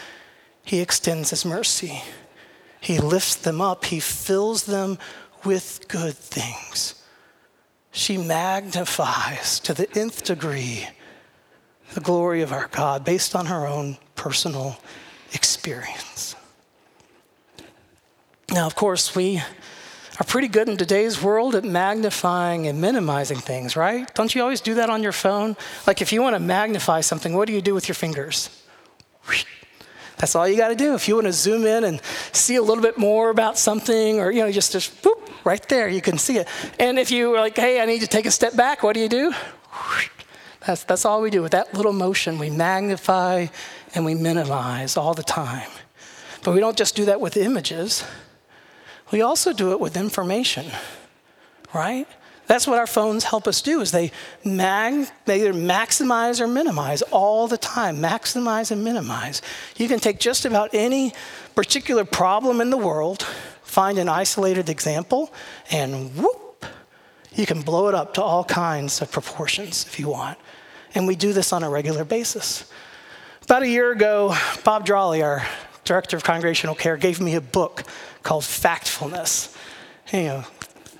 he 0.64 0.80
extends 0.80 1.30
his 1.30 1.44
mercy. 1.44 2.02
He 2.80 2.98
lifts 2.98 3.34
them 3.34 3.60
up, 3.60 3.84
He 3.84 4.00
fills 4.00 4.64
them 4.64 4.98
with 5.44 5.86
good 5.88 6.14
things. 6.14 6.94
She 7.92 8.16
magnifies 8.16 9.58
to 9.60 9.74
the 9.74 9.90
nth 9.98 10.24
degree 10.24 10.88
the 11.94 12.00
glory 12.00 12.40
of 12.42 12.52
our 12.52 12.68
God 12.68 13.04
based 13.04 13.34
on 13.34 13.46
her 13.46 13.66
own 13.66 13.98
personal 14.14 14.78
experience. 15.32 16.29
Now, 18.52 18.66
of 18.66 18.74
course, 18.74 19.14
we 19.14 19.38
are 20.18 20.24
pretty 20.26 20.48
good 20.48 20.68
in 20.68 20.76
today's 20.76 21.22
world 21.22 21.54
at 21.54 21.64
magnifying 21.64 22.66
and 22.66 22.80
minimizing 22.80 23.38
things, 23.38 23.76
right? 23.76 24.12
Don't 24.14 24.34
you 24.34 24.42
always 24.42 24.60
do 24.60 24.74
that 24.74 24.90
on 24.90 25.04
your 25.04 25.12
phone? 25.12 25.56
Like, 25.86 26.02
if 26.02 26.12
you 26.12 26.20
want 26.20 26.34
to 26.34 26.40
magnify 26.40 27.00
something, 27.02 27.32
what 27.32 27.46
do 27.46 27.52
you 27.52 27.62
do 27.62 27.74
with 27.74 27.86
your 27.86 27.94
fingers? 27.94 28.50
That's 30.18 30.34
all 30.34 30.48
you 30.48 30.56
got 30.56 30.68
to 30.68 30.74
do. 30.74 30.94
If 30.94 31.06
you 31.06 31.14
want 31.14 31.28
to 31.28 31.32
zoom 31.32 31.64
in 31.64 31.84
and 31.84 32.02
see 32.32 32.56
a 32.56 32.62
little 32.62 32.82
bit 32.82 32.98
more 32.98 33.30
about 33.30 33.56
something, 33.56 34.18
or 34.18 34.32
you 34.32 34.42
know, 34.42 34.50
just 34.50 34.72
just 34.72 35.00
boop, 35.00 35.30
right 35.44 35.66
there, 35.68 35.88
you 35.88 36.02
can 36.02 36.18
see 36.18 36.36
it. 36.38 36.48
And 36.78 36.98
if 36.98 37.10
you 37.10 37.34
are 37.34 37.40
like, 37.40 37.56
hey, 37.56 37.80
I 37.80 37.86
need 37.86 38.00
to 38.00 38.08
take 38.08 38.26
a 38.26 38.30
step 38.30 38.56
back, 38.56 38.82
what 38.82 38.94
do 38.94 39.00
you 39.00 39.08
do? 39.08 39.32
That's 40.66 40.84
that's 40.84 41.04
all 41.04 41.22
we 41.22 41.30
do 41.30 41.40
with 41.40 41.52
that 41.52 41.72
little 41.72 41.92
motion. 41.92 42.38
We 42.38 42.50
magnify 42.50 43.46
and 43.94 44.04
we 44.04 44.14
minimize 44.14 44.96
all 44.96 45.14
the 45.14 45.22
time. 45.22 45.70
But 46.42 46.52
we 46.52 46.60
don't 46.60 46.76
just 46.76 46.96
do 46.96 47.06
that 47.06 47.20
with 47.20 47.36
images. 47.36 48.04
We 49.12 49.22
also 49.22 49.52
do 49.52 49.72
it 49.72 49.80
with 49.80 49.96
information, 49.96 50.66
right? 51.74 52.06
That's 52.46 52.66
what 52.66 52.78
our 52.78 52.86
phones 52.86 53.24
help 53.24 53.46
us 53.46 53.62
do 53.62 53.80
is 53.80 53.92
they, 53.92 54.10
mag, 54.44 55.08
they 55.24 55.40
either 55.40 55.54
maximize 55.54 56.40
or 56.40 56.48
minimize 56.48 57.00
all 57.02 57.46
the 57.46 57.56
time, 57.56 57.98
maximize 57.98 58.72
and 58.72 58.82
minimize. 58.82 59.40
You 59.76 59.86
can 59.86 60.00
take 60.00 60.18
just 60.18 60.44
about 60.44 60.70
any 60.72 61.12
particular 61.54 62.04
problem 62.04 62.60
in 62.60 62.70
the 62.70 62.76
world, 62.76 63.22
find 63.62 63.98
an 63.98 64.08
isolated 64.08 64.68
example, 64.68 65.32
and 65.70 66.12
whoop, 66.16 66.66
you 67.32 67.46
can 67.46 67.62
blow 67.62 67.88
it 67.88 67.94
up 67.94 68.14
to 68.14 68.22
all 68.22 68.42
kinds 68.42 69.00
of 69.00 69.12
proportions 69.12 69.86
if 69.86 70.00
you 70.00 70.08
want. 70.08 70.36
And 70.96 71.06
we 71.06 71.14
do 71.14 71.32
this 71.32 71.52
on 71.52 71.62
a 71.62 71.70
regular 71.70 72.04
basis. 72.04 72.68
About 73.42 73.62
a 73.62 73.68
year 73.68 73.92
ago, 73.92 74.34
Bob 74.64 74.84
Drawley, 74.84 75.22
our 75.22 75.46
director 75.84 76.16
of 76.16 76.24
congregational 76.24 76.74
care, 76.74 76.96
gave 76.96 77.20
me 77.20 77.36
a 77.36 77.40
book 77.40 77.84
called 78.22 78.44
Factfulness. 78.44 79.54
You 80.12 80.18
uh, 80.18 80.22
know, 80.22 80.44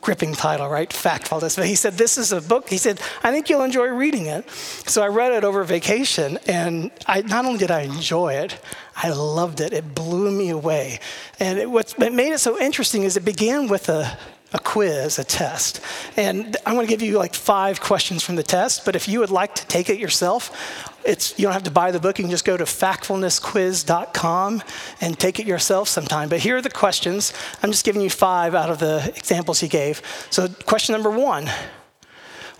gripping 0.01 0.33
title, 0.35 0.69
right? 0.69 0.91
Factfulness. 0.91 1.57
But 1.57 1.67
he 1.67 1.75
said, 1.75 1.95
This 1.95 2.19
is 2.19 2.33
a 2.33 2.41
book. 2.41 2.69
He 2.69 2.79
said, 2.79 3.01
I 3.23 3.31
think 3.31 3.49
you'll 3.51 3.63
enjoy 3.63 3.89
reading 3.89 4.27
it. 4.27 4.49
So 4.51 5.03
I 5.03 5.09
read 5.09 5.33
it 5.33 5.45
over 5.45 5.63
vacation, 5.65 6.39
and 6.47 6.91
I, 7.07 7.23
not 7.23 7.45
only 7.45 7.59
did 7.59 7.71
I 7.71 7.83
enjoy 7.83 8.35
it, 8.35 8.59
I 8.97 9.11
loved 9.11 9.61
it. 9.61 9.73
It 9.73 9.95
blew 9.95 10.31
me 10.31 10.51
away. 10.51 11.01
And 11.39 11.59
it, 11.59 11.71
what 11.71 11.99
made 11.99 12.33
it 12.33 12.41
so 12.41 12.59
interesting 12.59 13.03
is 13.03 13.17
it 13.17 13.25
began 13.25 13.69
with 13.69 13.89
a, 13.89 14.19
a 14.53 14.59
quiz, 14.59 15.19
a 15.19 15.25
test. 15.25 15.81
And 16.17 16.57
I'm 16.67 16.75
going 16.75 16.87
to 16.87 16.91
give 16.91 17.03
you 17.03 17.19
like 17.19 17.35
five 17.35 17.81
questions 17.81 18.25
from 18.25 18.37
the 18.37 18.43
test, 18.43 18.85
but 18.85 18.97
if 18.97 19.09
you 19.09 19.21
would 19.21 19.31
like 19.31 19.55
to 19.55 19.67
take 19.67 19.89
it 19.89 19.99
yourself, 19.99 20.87
it's, 21.05 21.39
you 21.39 21.45
don't 21.45 21.53
have 21.53 21.63
to 21.65 21.71
buy 21.71 21.93
the 21.93 22.01
book. 22.01 22.19
You 22.19 22.25
can 22.25 22.31
just 22.31 22.45
go 22.45 22.57
to 22.57 22.65
factfulnessquiz.com 22.65 24.63
and 25.01 25.19
take 25.19 25.39
it 25.39 25.47
yourself 25.47 25.89
sometime. 25.89 26.29
But 26.29 26.41
here 26.41 26.57
are 26.57 26.63
the 26.63 26.71
questions. 26.71 27.33
I'm 27.63 27.71
just 27.71 27.85
giving 27.85 28.03
you 28.03 28.11
five 28.11 28.55
out 28.55 28.71
of 28.71 28.81
the 28.81 29.13
examples 29.17 29.61
he 29.61 29.69
gave. 29.69 30.03
So, 30.31 30.49
question 30.67 30.93
number 30.93 31.11
one 31.11 31.49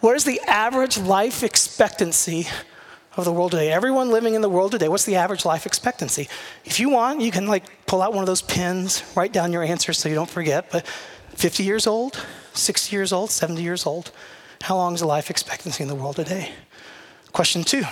What 0.01 0.17
is 0.17 0.25
the 0.25 0.41
average 0.47 0.97
life 0.97 1.43
expectancy 1.43 2.47
of 3.17 3.25
the 3.25 3.33
world 3.33 3.51
today? 3.51 3.71
Everyone 3.71 4.11
living 4.11 4.35
in 4.35 4.41
the 4.41 4.49
world 4.49 4.73
today, 4.73 4.89
what's 4.89 5.05
the 5.05 5.17
average 5.17 5.45
life 5.45 5.67
expectancy? 5.67 6.29
If 6.65 6.81
you 6.81 6.89
want, 6.89 7.21
you 7.21 7.31
can 7.31 7.47
like 7.47 7.87
pull 7.87 8.01
out 8.01 8.15
one 8.15 8.23
of 8.23 8.27
those 8.27 8.43
pins, 8.43 9.03
write 9.15 9.33
down 9.33 9.53
your 9.53 9.65
answer 9.65 9.93
so 9.93 10.09
you 10.09 10.15
don't 10.15 10.31
forget. 10.31 10.71
But 10.71 10.87
50 11.35 11.63
years 11.63 11.87
old, 11.87 12.25
60 12.55 12.95
years 12.95 13.13
old, 13.13 13.31
70 13.31 13.63
years 13.63 13.87
old? 13.87 14.11
How 14.63 14.77
long 14.77 14.95
is 14.95 15.01
the 15.01 15.07
life 15.07 15.31
expectancy 15.31 15.83
in 15.83 15.89
the 15.89 15.95
world 15.95 16.17
today? 16.17 16.53
Question 17.33 17.65
two. 17.65 17.85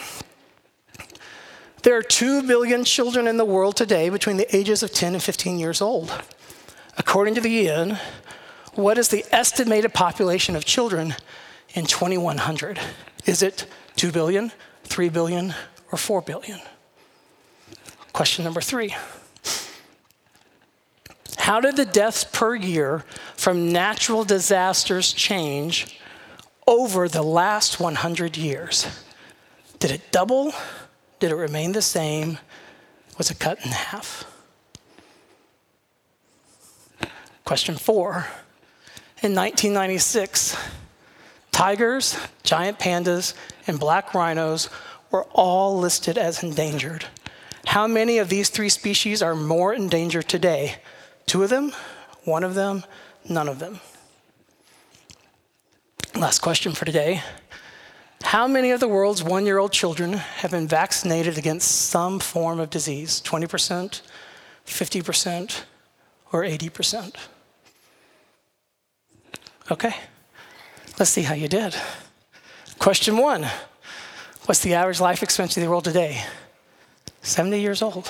There 1.83 1.97
are 1.97 2.03
2 2.03 2.43
billion 2.43 2.85
children 2.85 3.27
in 3.29 3.37
the 3.37 3.45
world 3.45 3.77
today 3.77 4.09
between 4.09 4.37
the 4.37 4.55
ages 4.55 4.83
of 4.83 4.93
10 4.93 5.15
and 5.15 5.23
15 5.23 5.59
years 5.59 5.81
old. 5.81 6.13
According 6.99 7.37
to 7.37 7.41
the 7.41 7.51
UN, 7.69 7.99
what 8.75 8.99
is 8.99 9.09
the 9.09 9.25
estimated 9.31 9.95
population 9.95 10.57
of 10.57 10.65
children 10.65 11.15
in 11.75 11.87
2100? 11.87 12.81
Is 13.25 13.43
it 13.43 13.67
2 13.97 14.13
billion, 14.13 14.53
3 14.85 15.09
billion, 15.09 15.55
or 15.93 15.99
4 15.99 16.21
billion? 16.23 16.61
Question 18.13 18.45
number 18.45 18.61
three 18.61 18.95
How 21.49 21.61
did 21.61 21.77
the 21.77 21.87
deaths 21.87 22.25
per 22.25 22.55
year 22.55 23.07
from 23.35 23.73
natural 23.73 24.23
disasters 24.23 25.15
change 25.15 25.99
over 26.67 27.09
the 27.09 27.23
last 27.23 27.81
100 27.81 28.37
years? 28.37 28.87
Did 29.79 29.91
it 29.93 30.13
double? 30.13 30.53
Did 31.21 31.31
it 31.31 31.37
remain 31.37 31.73
the 31.73 31.81
same? 31.81 32.37
Was 33.17 33.31
it 33.31 33.39
cut 33.39 33.65
in 33.65 33.71
half? 33.71 34.27
Question 37.47 37.77
four. 37.77 38.27
In 39.23 39.35
1996, 39.35 40.55
tigers, 41.51 42.19
giant 42.43 42.79
pandas, 42.79 43.33
and 43.67 43.81
black 43.81 44.13
rhinos 44.13 44.69
were 45.11 45.25
all 45.33 45.79
listed 45.79 46.19
as 46.19 46.43
endangered. 46.43 47.07
How 47.65 47.87
many 47.87 48.19
of 48.19 48.29
these 48.29 48.51
three 48.51 48.69
species 48.69 49.23
are 49.23 49.35
more 49.35 49.73
endangered 49.73 50.29
today? 50.29 50.77
Two 51.29 51.43
of 51.43 51.51
them, 51.51 51.73
one 52.25 52.43
of 52.43 52.55
them, 52.55 52.85
none 53.29 53.49
of 53.49 53.59
them. 53.59 53.81
Last 56.17 56.39
question 56.39 56.73
for 56.73 56.87
today. 56.87 57.23
How 58.23 58.49
many 58.49 58.71
of 58.71 58.81
the 58.81 58.89
world's 58.89 59.23
one 59.23 59.45
year 59.45 59.59
old 59.59 59.71
children 59.71 60.15
have 60.15 60.53
been 60.53 60.67
vaccinated 60.67 61.37
against 61.37 61.91
some 61.91 62.19
form 62.19 62.59
of 62.59 62.71
disease? 62.71 63.21
20%, 63.21 64.01
50%, 64.67 65.63
or 66.33 66.43
80%? 66.45 67.15
Okay, 69.71 69.95
let's 70.99 71.11
see 71.11 71.23
how 71.23 71.35
you 71.35 71.47
did. 71.47 71.77
Question 72.79 73.19
one 73.19 73.47
What's 74.47 74.61
the 74.61 74.73
average 74.73 74.99
life 74.99 75.23
expectancy 75.23 75.61
of 75.61 75.67
the 75.67 75.71
world 75.71 75.85
today? 75.85 76.25
70 77.21 77.61
years 77.61 77.83
old. 77.83 78.09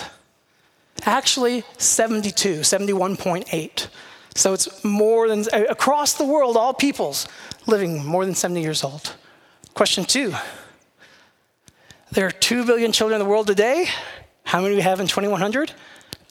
Actually, 1.04 1.64
72, 1.78 2.60
71.8. 2.60 3.88
So 4.34 4.52
it's 4.52 4.84
more 4.84 5.28
than, 5.28 5.44
uh, 5.52 5.64
across 5.68 6.14
the 6.14 6.24
world, 6.24 6.56
all 6.56 6.74
peoples 6.74 7.26
living 7.66 8.04
more 8.04 8.24
than 8.24 8.34
70 8.34 8.60
years 8.60 8.84
old. 8.84 9.14
Question 9.74 10.04
two 10.04 10.34
There 12.12 12.26
are 12.26 12.30
2 12.30 12.64
billion 12.64 12.92
children 12.92 13.20
in 13.20 13.24
the 13.24 13.30
world 13.30 13.46
today. 13.46 13.88
How 14.44 14.60
many 14.60 14.72
do 14.72 14.76
we 14.76 14.82
have 14.82 15.00
in 15.00 15.06
2100? 15.06 15.72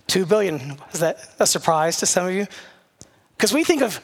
2 0.08 0.26
billion. 0.26 0.78
Is 0.94 1.00
that 1.02 1.20
a 1.40 1.46
surprise 1.46 1.98
to 1.98 2.06
some 2.06 2.28
of 2.28 2.34
you? 2.34 2.48
Because 3.36 3.54
we 3.54 3.64
think 3.64 3.82
of 3.82 4.02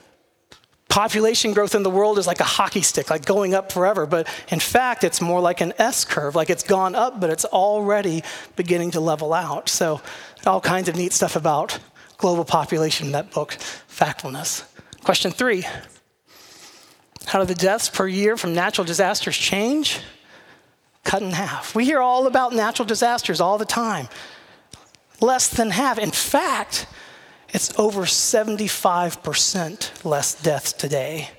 population 0.93 1.53
growth 1.53 1.73
in 1.73 1.81
the 1.81 1.89
world 1.89 2.19
is 2.19 2.27
like 2.27 2.39
a 2.39 2.43
hockey 2.43 2.83
stick, 2.83 3.09
like 3.09 3.25
going 3.25 3.55
up 3.55 3.71
forever. 3.71 4.05
But 4.05 4.27
in 4.49 4.59
fact, 4.59 5.03
it's 5.03 5.21
more 5.21 5.41
like 5.41 5.59
an 5.59 5.73
S 5.79 6.05
curve, 6.05 6.35
like 6.35 6.51
it's 6.51 6.61
gone 6.61 6.93
up, 6.93 7.19
but 7.19 7.31
it's 7.31 7.45
already 7.45 8.23
beginning 8.55 8.91
to 8.91 8.99
level 8.99 9.33
out. 9.33 9.69
So, 9.69 10.01
all 10.45 10.61
kinds 10.61 10.87
of 10.89 10.95
neat 10.95 11.11
stuff 11.11 11.35
about 11.35 11.79
global 12.17 12.45
population 12.45 13.07
in 13.07 13.13
that 13.13 13.31
book, 13.31 13.57
Factfulness. 13.89 14.65
Question 15.03 15.31
three 15.31 15.65
how 17.25 17.39
do 17.39 17.45
the 17.45 17.55
deaths 17.55 17.89
per 17.89 18.07
year 18.07 18.37
from 18.37 18.53
natural 18.53 18.85
disasters 18.85 19.35
change? 19.35 19.99
Cut 21.03 21.23
in 21.23 21.31
half. 21.31 21.73
We 21.73 21.85
hear 21.85 22.01
all 22.01 22.27
about 22.27 22.53
natural 22.53 22.85
disasters 22.85 23.41
all 23.41 23.57
the 23.57 23.65
time. 23.65 24.09
Less 25.21 25.47
than 25.47 25.71
half. 25.71 25.97
In 25.97 26.11
fact, 26.11 26.85
it's 27.53 27.77
over 27.79 28.01
75% 28.01 30.03
less 30.03 30.33
deaths 30.33 30.73
today. 30.73 31.29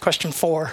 Question 0.00 0.32
four 0.32 0.72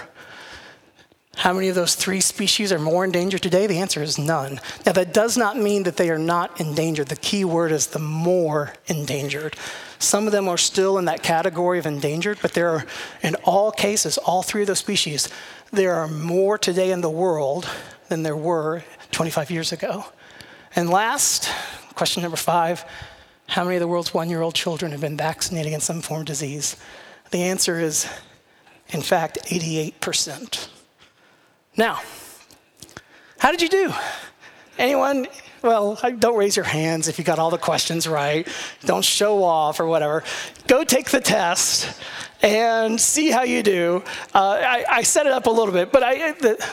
How 1.36 1.52
many 1.52 1.68
of 1.68 1.76
those 1.76 1.94
three 1.94 2.20
species 2.20 2.72
are 2.72 2.80
more 2.80 3.04
endangered 3.04 3.42
today? 3.42 3.68
The 3.68 3.78
answer 3.78 4.02
is 4.02 4.18
none. 4.18 4.60
Now, 4.84 4.92
that 4.92 5.14
does 5.14 5.36
not 5.36 5.56
mean 5.56 5.84
that 5.84 5.96
they 5.96 6.10
are 6.10 6.18
not 6.18 6.60
endangered. 6.60 7.06
The 7.06 7.16
key 7.16 7.44
word 7.44 7.70
is 7.70 7.86
the 7.86 8.00
more 8.00 8.72
endangered. 8.86 9.54
Some 10.00 10.26
of 10.26 10.32
them 10.32 10.48
are 10.48 10.58
still 10.58 10.98
in 10.98 11.04
that 11.06 11.22
category 11.22 11.78
of 11.78 11.86
endangered, 11.86 12.38
but 12.42 12.52
there 12.52 12.70
are, 12.70 12.84
in 13.22 13.36
all 13.44 13.70
cases, 13.70 14.18
all 14.18 14.42
three 14.42 14.62
of 14.62 14.66
those 14.66 14.80
species, 14.80 15.28
there 15.70 15.94
are 15.94 16.08
more 16.08 16.58
today 16.58 16.90
in 16.90 17.00
the 17.00 17.10
world 17.10 17.68
than 18.08 18.22
there 18.22 18.36
were 18.36 18.82
25 19.12 19.50
years 19.50 19.72
ago. 19.72 20.04
And 20.74 20.90
last, 20.90 21.48
question 21.94 22.22
number 22.22 22.36
five 22.36 22.84
how 23.48 23.64
many 23.64 23.76
of 23.76 23.80
the 23.80 23.88
world's 23.88 24.12
one 24.12 24.28
year 24.30 24.42
old 24.42 24.54
children 24.54 24.92
have 24.92 25.00
been 25.00 25.16
vaccinated 25.16 25.68
against 25.68 25.86
some 25.86 26.00
form 26.00 26.20
of 26.20 26.26
disease? 26.26 26.76
The 27.30 27.42
answer 27.42 27.80
is, 27.80 28.08
in 28.88 29.02
fact, 29.02 29.38
88%. 29.46 30.68
Now, 31.76 32.00
how 33.38 33.50
did 33.50 33.62
you 33.62 33.68
do? 33.68 33.92
Anyone 34.78 35.26
well, 35.62 35.98
don't 36.18 36.36
raise 36.36 36.54
your 36.54 36.64
hands 36.64 37.08
if 37.08 37.18
you 37.18 37.24
got 37.24 37.38
all 37.38 37.50
the 37.50 37.58
questions 37.58 38.06
right. 38.06 38.46
Don't 38.84 39.04
show 39.04 39.42
off 39.42 39.80
or 39.80 39.86
whatever. 39.86 40.22
Go 40.68 40.84
take 40.84 41.10
the 41.10 41.20
test 41.20 42.00
and 42.42 43.00
see 43.00 43.30
how 43.30 43.42
you 43.42 43.62
do. 43.62 44.04
Uh, 44.34 44.60
I, 44.60 44.84
I, 44.88 45.02
set 45.02 45.26
it 45.26 45.32
up 45.32 45.46
a 45.46 45.50
little 45.50 45.72
bit, 45.72 45.90
but 45.90 46.02
I, 46.04 46.32
the, 46.32 46.64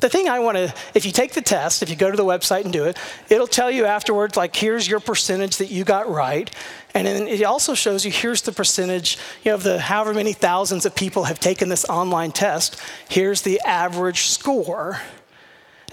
the 0.00 0.08
thing 0.08 0.28
I 0.28 0.38
want 0.38 0.56
to, 0.56 0.72
if 0.94 1.04
you 1.04 1.12
take 1.12 1.32
the 1.32 1.42
test, 1.42 1.82
if 1.82 1.90
you 1.90 1.96
go 1.96 2.10
to 2.10 2.16
the 2.16 2.24
website 2.24 2.64
and 2.64 2.72
do 2.72 2.84
it, 2.84 2.96
it'll 3.28 3.46
tell 3.46 3.70
you 3.70 3.84
afterwards, 3.84 4.36
like, 4.36 4.54
here's 4.54 4.88
your 4.88 5.00
percentage 5.00 5.56
that 5.56 5.70
you 5.70 5.84
got 5.84 6.08
right. 6.08 6.50
And 6.94 7.06
then 7.06 7.28
it 7.28 7.42
also 7.42 7.74
shows 7.74 8.04
you 8.04 8.10
here's 8.10 8.42
the 8.42 8.52
percentage, 8.52 9.18
you 9.44 9.50
know, 9.50 9.56
of 9.56 9.62
the 9.62 9.80
however 9.80 10.14
many 10.14 10.32
thousands 10.32 10.86
of 10.86 10.94
people 10.94 11.24
have 11.24 11.40
taken 11.40 11.68
this 11.68 11.84
online 11.86 12.32
test. 12.32 12.80
Here's 13.08 13.42
the 13.42 13.60
average 13.64 14.22
score. 14.22 15.00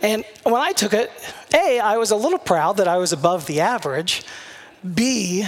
And 0.02 0.24
when 0.44 0.62
I 0.62 0.72
took 0.72 0.94
it, 0.94 1.12
A, 1.54 1.80
I 1.80 1.98
was 1.98 2.12
a 2.12 2.16
little 2.16 2.40
proud 2.40 2.78
that 2.78 2.88
I 2.88 2.98
was 2.98 3.14
above 3.14 3.48
the 3.48 3.62
average. 3.62 4.24
B, 4.94 5.48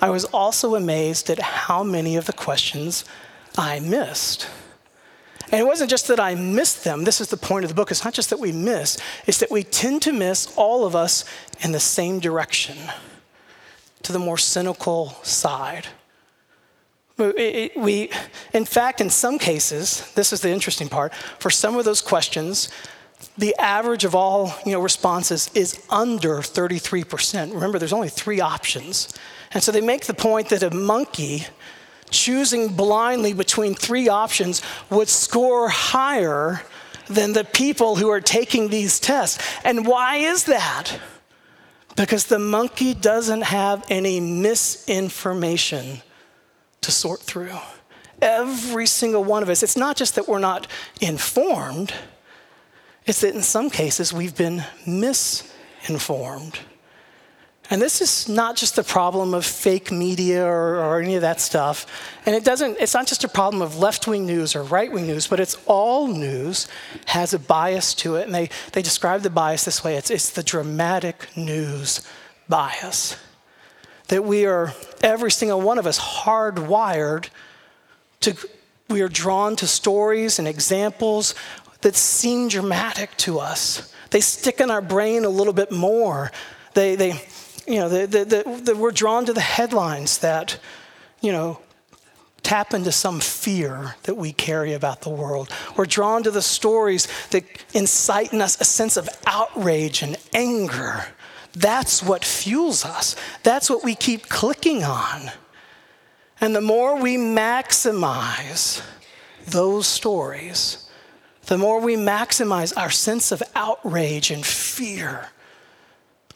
I 0.00 0.10
was 0.10 0.24
also 0.24 0.74
amazed 0.74 1.30
at 1.30 1.38
how 1.38 1.84
many 1.84 2.16
of 2.16 2.26
the 2.26 2.32
questions 2.32 3.04
I 3.56 3.80
missed. 3.80 4.48
And 5.52 5.60
it 5.60 5.64
wasn't 5.64 5.90
just 5.90 6.08
that 6.08 6.18
I 6.18 6.34
missed 6.34 6.82
them. 6.82 7.04
This 7.04 7.20
is 7.20 7.28
the 7.28 7.36
point 7.36 7.64
of 7.64 7.68
the 7.68 7.74
book. 7.74 7.90
It's 7.90 8.04
not 8.04 8.14
just 8.14 8.30
that 8.30 8.40
we 8.40 8.52
miss, 8.52 8.96
it's 9.26 9.38
that 9.38 9.50
we 9.50 9.62
tend 9.62 10.00
to 10.02 10.12
miss 10.12 10.52
all 10.56 10.86
of 10.86 10.96
us 10.96 11.26
in 11.60 11.72
the 11.72 11.80
same 11.80 12.18
direction, 12.18 12.78
to 14.02 14.12
the 14.12 14.18
more 14.18 14.38
cynical 14.38 15.10
side. 15.22 15.88
We, 17.18 18.10
in 18.54 18.64
fact, 18.64 19.00
in 19.02 19.10
some 19.10 19.38
cases, 19.38 20.10
this 20.14 20.32
is 20.32 20.40
the 20.40 20.50
interesting 20.50 20.88
part, 20.88 21.14
for 21.38 21.50
some 21.50 21.76
of 21.76 21.84
those 21.84 22.00
questions, 22.00 22.70
the 23.38 23.54
average 23.58 24.04
of 24.04 24.14
all 24.14 24.54
you 24.64 24.72
know, 24.72 24.80
responses 24.80 25.50
is 25.54 25.84
under 25.90 26.38
33%. 26.38 27.52
Remember, 27.52 27.78
there's 27.78 27.92
only 27.92 28.08
three 28.08 28.40
options. 28.40 29.14
And 29.52 29.62
so 29.62 29.70
they 29.70 29.82
make 29.82 30.06
the 30.06 30.14
point 30.14 30.48
that 30.48 30.62
a 30.62 30.70
monkey 30.70 31.46
choosing 32.12 32.68
blindly 32.68 33.32
between 33.32 33.74
three 33.74 34.08
options 34.08 34.62
would 34.90 35.08
score 35.08 35.68
higher 35.68 36.62
than 37.06 37.32
the 37.32 37.44
people 37.44 37.96
who 37.96 38.08
are 38.10 38.20
taking 38.20 38.68
these 38.68 39.00
tests. 39.00 39.42
And 39.64 39.86
why 39.86 40.16
is 40.16 40.44
that? 40.44 40.98
Because 41.96 42.26
the 42.26 42.38
monkey 42.38 42.94
doesn't 42.94 43.42
have 43.42 43.84
any 43.90 44.20
misinformation 44.20 46.02
to 46.80 46.90
sort 46.90 47.20
through. 47.20 47.58
Every 48.20 48.86
single 48.86 49.24
one 49.24 49.42
of 49.42 49.48
us, 49.48 49.62
it's 49.62 49.76
not 49.76 49.96
just 49.96 50.14
that 50.14 50.28
we're 50.28 50.38
not 50.38 50.68
informed 51.00 51.92
it's 53.06 53.20
that 53.22 53.34
in 53.34 53.42
some 53.42 53.70
cases 53.70 54.12
we've 54.12 54.36
been 54.36 54.64
misinformed. 54.86 56.58
And 57.72 57.80
this 57.80 58.02
is 58.02 58.28
not 58.28 58.54
just 58.54 58.76
the 58.76 58.84
problem 58.84 59.32
of 59.32 59.46
fake 59.46 59.90
media 59.90 60.44
or, 60.44 60.76
or, 60.76 61.00
any 61.00 61.14
of 61.14 61.22
that 61.22 61.40
stuff. 61.40 61.86
And 62.26 62.36
it 62.36 62.44
doesn't, 62.44 62.76
it's 62.78 62.92
not 62.92 63.06
just 63.06 63.24
a 63.24 63.28
problem 63.28 63.62
of 63.62 63.78
left 63.78 64.06
wing 64.06 64.26
news 64.26 64.54
or 64.54 64.62
right 64.62 64.92
wing 64.92 65.06
news, 65.06 65.26
but 65.26 65.40
it's 65.40 65.56
all 65.64 66.06
news 66.06 66.68
has 67.06 67.32
a 67.32 67.38
bias 67.38 67.94
to 67.94 68.16
it. 68.16 68.26
And 68.26 68.34
they, 68.34 68.50
they 68.72 68.82
describe 68.82 69.22
the 69.22 69.30
bias 69.30 69.64
this 69.64 69.82
way 69.82 69.96
it's, 69.96 70.10
it's 70.10 70.28
the 70.28 70.42
dramatic 70.42 71.34
news 71.34 72.06
bias. 72.46 73.16
That 74.08 74.22
we 74.22 74.44
are, 74.44 74.74
every 75.00 75.30
single 75.30 75.62
one 75.62 75.78
of 75.78 75.86
us, 75.86 75.98
hardwired 75.98 77.30
to, 78.20 78.36
we 78.90 79.00
are 79.00 79.08
drawn 79.08 79.56
to 79.56 79.66
stories 79.66 80.38
and 80.38 80.46
examples 80.46 81.34
that 81.80 81.96
seem 81.96 82.48
dramatic 82.48 83.16
to 83.16 83.38
us. 83.38 83.94
They 84.10 84.20
stick 84.20 84.60
in 84.60 84.70
our 84.70 84.82
brain 84.82 85.24
a 85.24 85.30
little 85.30 85.54
bit 85.54 85.72
more. 85.72 86.30
They, 86.74 86.96
they 86.96 87.22
you 87.66 87.76
know, 87.76 87.88
they, 87.88 88.06
they, 88.06 88.42
they, 88.42 88.72
we're 88.72 88.90
drawn 88.90 89.26
to 89.26 89.32
the 89.32 89.40
headlines 89.40 90.18
that, 90.18 90.58
you 91.20 91.32
know, 91.32 91.60
tap 92.42 92.74
into 92.74 92.90
some 92.90 93.20
fear 93.20 93.94
that 94.02 94.16
we 94.16 94.32
carry 94.32 94.72
about 94.72 95.02
the 95.02 95.10
world. 95.10 95.48
We're 95.76 95.86
drawn 95.86 96.22
to 96.24 96.30
the 96.30 96.42
stories 96.42 97.06
that 97.30 97.44
incite 97.72 98.32
in 98.32 98.40
us 98.40 98.60
a 98.60 98.64
sense 98.64 98.96
of 98.96 99.08
outrage 99.26 100.02
and 100.02 100.16
anger. 100.34 101.06
That's 101.52 102.02
what 102.02 102.24
fuels 102.24 102.84
us. 102.84 103.14
That's 103.42 103.70
what 103.70 103.84
we 103.84 103.94
keep 103.94 104.28
clicking 104.28 104.82
on. 104.82 105.30
And 106.40 106.56
the 106.56 106.60
more 106.60 107.00
we 107.00 107.16
maximize 107.16 108.82
those 109.46 109.86
stories, 109.86 110.88
the 111.46 111.58
more 111.58 111.80
we 111.80 111.94
maximize 111.94 112.76
our 112.76 112.90
sense 112.90 113.30
of 113.30 113.42
outrage 113.54 114.30
and 114.30 114.44
fear, 114.44 115.28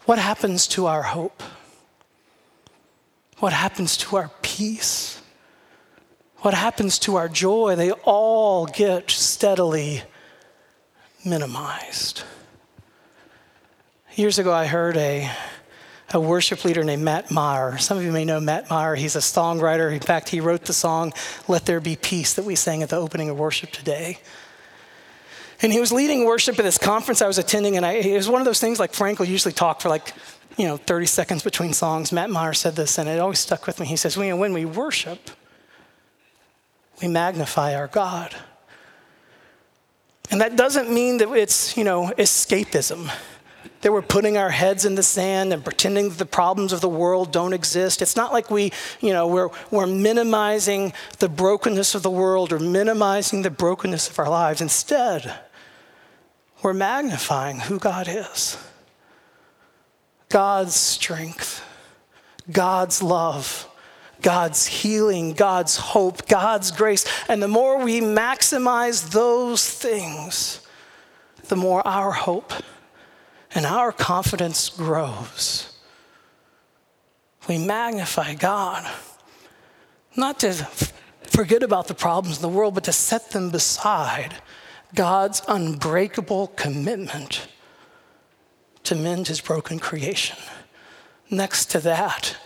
what 0.07 0.19
happens 0.19 0.67
to 0.69 0.87
our 0.87 1.03
hope? 1.03 1.43
What 3.39 3.53
happens 3.53 3.97
to 3.99 4.17
our 4.17 4.31
peace? 4.41 5.21
What 6.39 6.55
happens 6.55 6.99
to 7.01 7.17
our 7.17 7.29
joy? 7.29 7.77
They 7.77 7.91
all 7.91 8.67
get 8.67 9.11
steadily 9.11 10.03
minimized. 11.25 12.23
Years 14.15 14.39
ago, 14.39 14.53
I 14.53 14.67
heard 14.67 14.97
a, 14.97 15.31
a 16.15 16.21
worship 16.21 16.65
leader 16.65 16.85
named 16.85 17.03
Matt 17.03 17.31
Maher. 17.31 17.77
Some 17.79 17.99
of 17.99 18.05
you 18.05 18.13
may 18.13 18.25
know 18.25 18.41
Matt 18.41 18.71
Maher. 18.71 18.95
He's 18.95 19.17
a 19.17 19.21
songwriter. 19.21 19.93
In 19.93 20.01
fact, 20.01 20.29
he 20.29 20.41
wrote 20.41 20.65
the 20.65 20.73
song, 20.73 21.13
Let 21.49 21.67
There 21.67 21.81
Be 21.81 21.97
Peace, 21.97 22.33
that 22.35 22.45
we 22.45 22.55
sang 22.55 22.83
at 22.83 22.89
the 22.91 22.97
opening 22.97 23.29
of 23.29 23.39
worship 23.39 23.73
today. 23.73 24.19
And 25.63 25.73
he 25.73 25.81
was 25.81 25.91
leading 25.91 26.25
worship 26.25 26.59
at 26.59 26.65
this 26.65 26.79
conference 26.79 27.23
I 27.23 27.27
was 27.27 27.39
attending, 27.39 27.77
and 27.77 27.87
I, 27.87 27.93
it 27.93 28.17
was 28.17 28.29
one 28.29 28.41
of 28.41 28.45
those 28.45 28.61
things 28.61 28.79
like 28.79 28.93
Frank 28.93 29.19
will 29.19 29.27
usually 29.27 29.55
talk 29.55 29.81
for 29.81 29.89
like, 29.89 30.13
you 30.57 30.67
know, 30.67 30.77
30 30.77 31.07
seconds 31.07 31.43
between 31.43 31.73
songs. 31.73 32.13
Matt 32.13 32.31
Maher 32.31 32.55
said 32.55 32.77
this, 32.77 32.99
and 32.99 33.09
it 33.09 33.19
always 33.19 33.39
stuck 33.39 33.67
with 33.67 33.81
me. 33.81 33.87
He 33.87 33.97
says, 33.97 34.17
when 34.17 34.53
we 34.53 34.65
worship, 34.65 35.31
we 37.01 37.09
magnify 37.09 37.75
our 37.75 37.87
God. 37.87 38.35
And 40.31 40.41
that 40.41 40.57
doesn't 40.57 40.91
mean 40.91 41.19
that 41.19 41.31
it's, 41.33 41.77
you 41.77 41.85
know, 41.85 42.13
escapism. 42.19 43.11
That 43.83 43.93
we're 43.93 44.03
putting 44.03 44.37
our 44.37 44.51
heads 44.51 44.85
in 44.85 44.95
the 44.95 45.03
sand 45.03 45.53
and 45.53 45.63
pretending 45.63 46.09
that 46.09 46.19
the 46.19 46.27
problems 46.27 46.73
of 46.73 46.81
the 46.81 46.89
world 46.89 47.31
don't 47.31 47.53
exist. 47.53 48.03
It's 48.03 48.17
not 48.17 48.33
like 48.33 48.51
we, 48.51 48.73
you 49.01 49.13
know, 49.13 49.29
we're, 49.29 49.51
we're 49.71 49.87
minimizing 49.87 50.93
the 51.19 51.29
brokenness 51.29 51.95
of 51.95 52.03
the 52.03 52.11
world 52.11 52.53
or 52.53 52.59
minimizing 52.59 53.43
the 53.43 53.51
brokenness 53.51 54.09
of 54.09 54.19
our 54.19 54.29
lives. 54.29 54.61
Instead, 54.61 55.39
we're 56.67 56.73
magnifying 56.73 57.61
who 57.61 57.79
God 57.79 58.09
is 58.09 58.59
God's 60.29 60.75
strength, 60.75 61.65
God's 62.51 63.01
love, 63.01 63.69
God's 64.21 64.67
healing, 64.67 65.35
God's 65.35 65.77
hope, 65.77 66.27
God's 66.27 66.73
grace. 66.73 67.05
And 67.29 67.41
the 67.41 67.47
more 67.47 67.79
we 67.79 68.01
maximize 68.01 69.13
those 69.13 69.71
things, 69.71 70.67
the 71.47 71.55
more 71.55 71.87
our 71.87 72.11
hope 72.11 72.53
and 73.55 73.65
our 73.65 73.93
confidence 73.93 74.69
grows. 74.69 75.73
We 77.49 77.59
magnify 77.59 78.35
God, 78.35 78.93
not 80.17 80.41
to 80.41 80.53
forget 81.31 81.63
about 81.63 81.87
the 81.87 81.95
problems 81.95 82.39
in 82.39 82.43
the 82.43 82.49
world, 82.49 82.75
but 82.75 82.83
to 82.85 82.93
set 82.93 83.31
them 83.31 83.51
beside 83.51 84.35
God's 84.97 85.43
unbreakable 85.47 86.49
commitment 86.49 87.47
to 88.83 88.97
mend 88.97 89.29
his 89.29 89.41
broken 89.41 89.79
creation. 89.79 90.39
Next 91.31 91.67
to 91.73 91.81
that, 91.81 92.37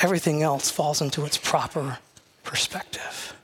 everything 0.00 0.42
else 0.42 0.70
falls 0.70 1.02
into 1.02 1.24
its 1.26 1.36
proper 1.36 1.98
perspective. 2.42 3.36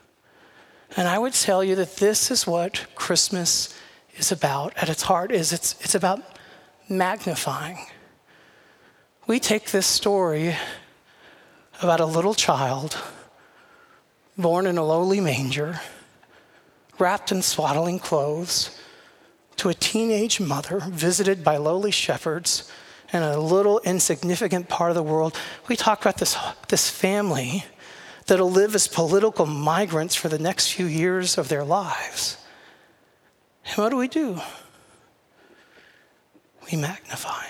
And 0.96 1.08
I 1.08 1.18
would 1.18 1.32
tell 1.32 1.62
you 1.62 1.74
that 1.76 1.96
this 1.96 2.30
is 2.30 2.46
what 2.46 2.86
Christmas 2.94 3.74
is 4.16 4.32
about 4.32 4.76
at 4.76 4.88
its 4.88 5.02
heart 5.02 5.32
is 5.32 5.52
it's, 5.52 5.74
it's 5.80 5.94
about 5.94 6.22
magnifying. 6.88 7.78
We 9.26 9.40
take 9.40 9.70
this 9.70 9.86
story 9.86 10.56
about 11.82 12.00
a 12.00 12.06
little 12.06 12.34
child 12.34 12.96
born 14.36 14.66
in 14.66 14.76
a 14.76 14.84
lowly 14.84 15.20
manger, 15.20 15.80
wrapped 17.00 17.32
in 17.32 17.42
swaddling 17.42 17.98
clothes, 17.98 18.78
to 19.56 19.68
a 19.68 19.74
teenage 19.74 20.40
mother 20.40 20.80
visited 20.80 21.44
by 21.44 21.56
lowly 21.56 21.90
shepherds 21.90 22.70
in 23.12 23.22
a 23.22 23.38
little 23.38 23.80
insignificant 23.80 24.68
part 24.68 24.90
of 24.90 24.94
the 24.94 25.02
world. 25.02 25.36
We 25.68 25.76
talk 25.76 26.00
about 26.00 26.18
this, 26.18 26.36
this 26.68 26.88
family 26.88 27.64
that'll 28.26 28.50
live 28.50 28.74
as 28.74 28.86
political 28.86 29.46
migrants 29.46 30.14
for 30.14 30.28
the 30.28 30.38
next 30.38 30.72
few 30.72 30.86
years 30.86 31.36
of 31.36 31.48
their 31.48 31.64
lives. 31.64 32.36
And 33.66 33.76
what 33.78 33.90
do 33.90 33.96
we 33.96 34.08
do? 34.08 34.40
We 36.70 36.78
magnify. 36.78 37.46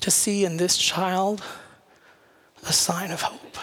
To 0.00 0.10
see 0.10 0.44
in 0.44 0.56
this 0.56 0.76
child 0.76 1.42
a 2.66 2.72
sign 2.72 3.10
of 3.10 3.22
hope. 3.22 3.56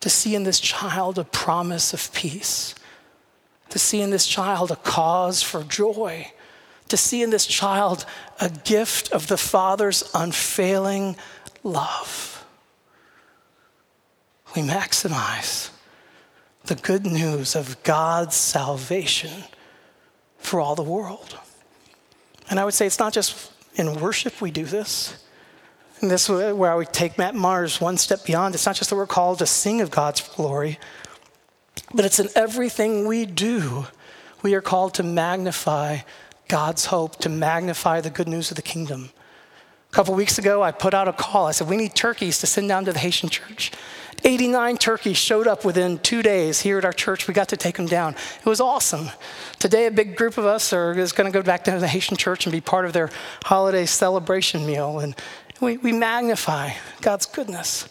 To 0.00 0.10
see 0.10 0.34
in 0.34 0.44
this 0.44 0.60
child 0.60 1.18
a 1.18 1.24
promise 1.24 1.92
of 1.92 2.12
peace. 2.12 2.74
To 3.70 3.78
see 3.78 4.00
in 4.00 4.10
this 4.10 4.26
child 4.26 4.70
a 4.70 4.76
cause 4.76 5.42
for 5.42 5.62
joy 5.64 6.32
to 6.88 6.96
see 6.96 7.22
in 7.22 7.30
this 7.30 7.46
child 7.46 8.04
a 8.40 8.50
gift 8.50 9.12
of 9.12 9.28
the 9.28 9.36
Father's 9.36 10.10
unfailing 10.14 11.16
love. 11.62 12.44
We 14.56 14.62
maximize 14.62 15.70
the 16.64 16.74
good 16.74 17.06
news 17.06 17.54
of 17.54 17.82
God's 17.82 18.36
salvation 18.36 19.44
for 20.38 20.60
all 20.60 20.74
the 20.74 20.82
world. 20.82 21.38
And 22.50 22.58
I 22.58 22.64
would 22.64 22.74
say 22.74 22.86
it's 22.86 22.98
not 22.98 23.12
just 23.12 23.52
in 23.74 24.00
worship 24.00 24.40
we 24.40 24.50
do 24.50 24.64
this. 24.64 25.22
And 26.00 26.10
this 26.10 26.28
is 26.28 26.54
where 26.54 26.76
would 26.76 26.92
take 26.92 27.18
Matt 27.18 27.34
Maher's 27.34 27.80
one 27.80 27.96
step 27.96 28.24
beyond. 28.24 28.54
It's 28.54 28.66
not 28.66 28.76
just 28.76 28.90
that 28.90 28.96
we're 28.96 29.06
called 29.06 29.40
to 29.40 29.46
sing 29.46 29.80
of 29.80 29.90
God's 29.90 30.20
glory, 30.20 30.78
but 31.92 32.04
it's 32.04 32.20
in 32.20 32.28
everything 32.34 33.06
we 33.06 33.26
do. 33.26 33.86
We 34.42 34.54
are 34.54 34.60
called 34.60 34.94
to 34.94 35.02
magnify 35.02 35.98
God's 36.48 36.86
hope 36.86 37.16
to 37.18 37.28
magnify 37.28 38.00
the 38.00 38.10
good 38.10 38.26
news 38.26 38.50
of 38.50 38.56
the 38.56 38.62
kingdom. 38.62 39.10
A 39.90 39.94
couple 39.94 40.14
weeks 40.14 40.38
ago, 40.38 40.62
I 40.62 40.70
put 40.70 40.94
out 40.94 41.08
a 41.08 41.12
call. 41.12 41.46
I 41.46 41.52
said, 41.52 41.68
We 41.68 41.76
need 41.76 41.94
turkeys 41.94 42.38
to 42.40 42.46
send 42.46 42.68
down 42.68 42.84
to 42.86 42.92
the 42.92 42.98
Haitian 42.98 43.28
church. 43.28 43.70
89 44.24 44.78
turkeys 44.78 45.16
showed 45.16 45.46
up 45.46 45.64
within 45.64 45.98
two 45.98 46.22
days 46.22 46.60
here 46.60 46.78
at 46.78 46.84
our 46.84 46.92
church. 46.92 47.28
We 47.28 47.34
got 47.34 47.48
to 47.50 47.56
take 47.56 47.76
them 47.76 47.86
down. 47.86 48.16
It 48.40 48.46
was 48.46 48.60
awesome. 48.60 49.10
Today, 49.60 49.86
a 49.86 49.92
big 49.92 50.16
group 50.16 50.36
of 50.38 50.44
us 50.44 50.72
are, 50.72 50.92
is 50.92 51.12
going 51.12 51.30
to 51.30 51.38
go 51.38 51.42
back 51.42 51.64
down 51.64 51.76
to 51.76 51.80
the 51.80 51.86
Haitian 51.88 52.16
church 52.16 52.44
and 52.44 52.52
be 52.52 52.60
part 52.60 52.84
of 52.84 52.92
their 52.92 53.10
holiday 53.44 53.86
celebration 53.86 54.66
meal. 54.66 54.98
And 54.98 55.14
we, 55.60 55.76
we 55.78 55.92
magnify 55.92 56.70
God's 57.00 57.26
goodness. 57.26 57.88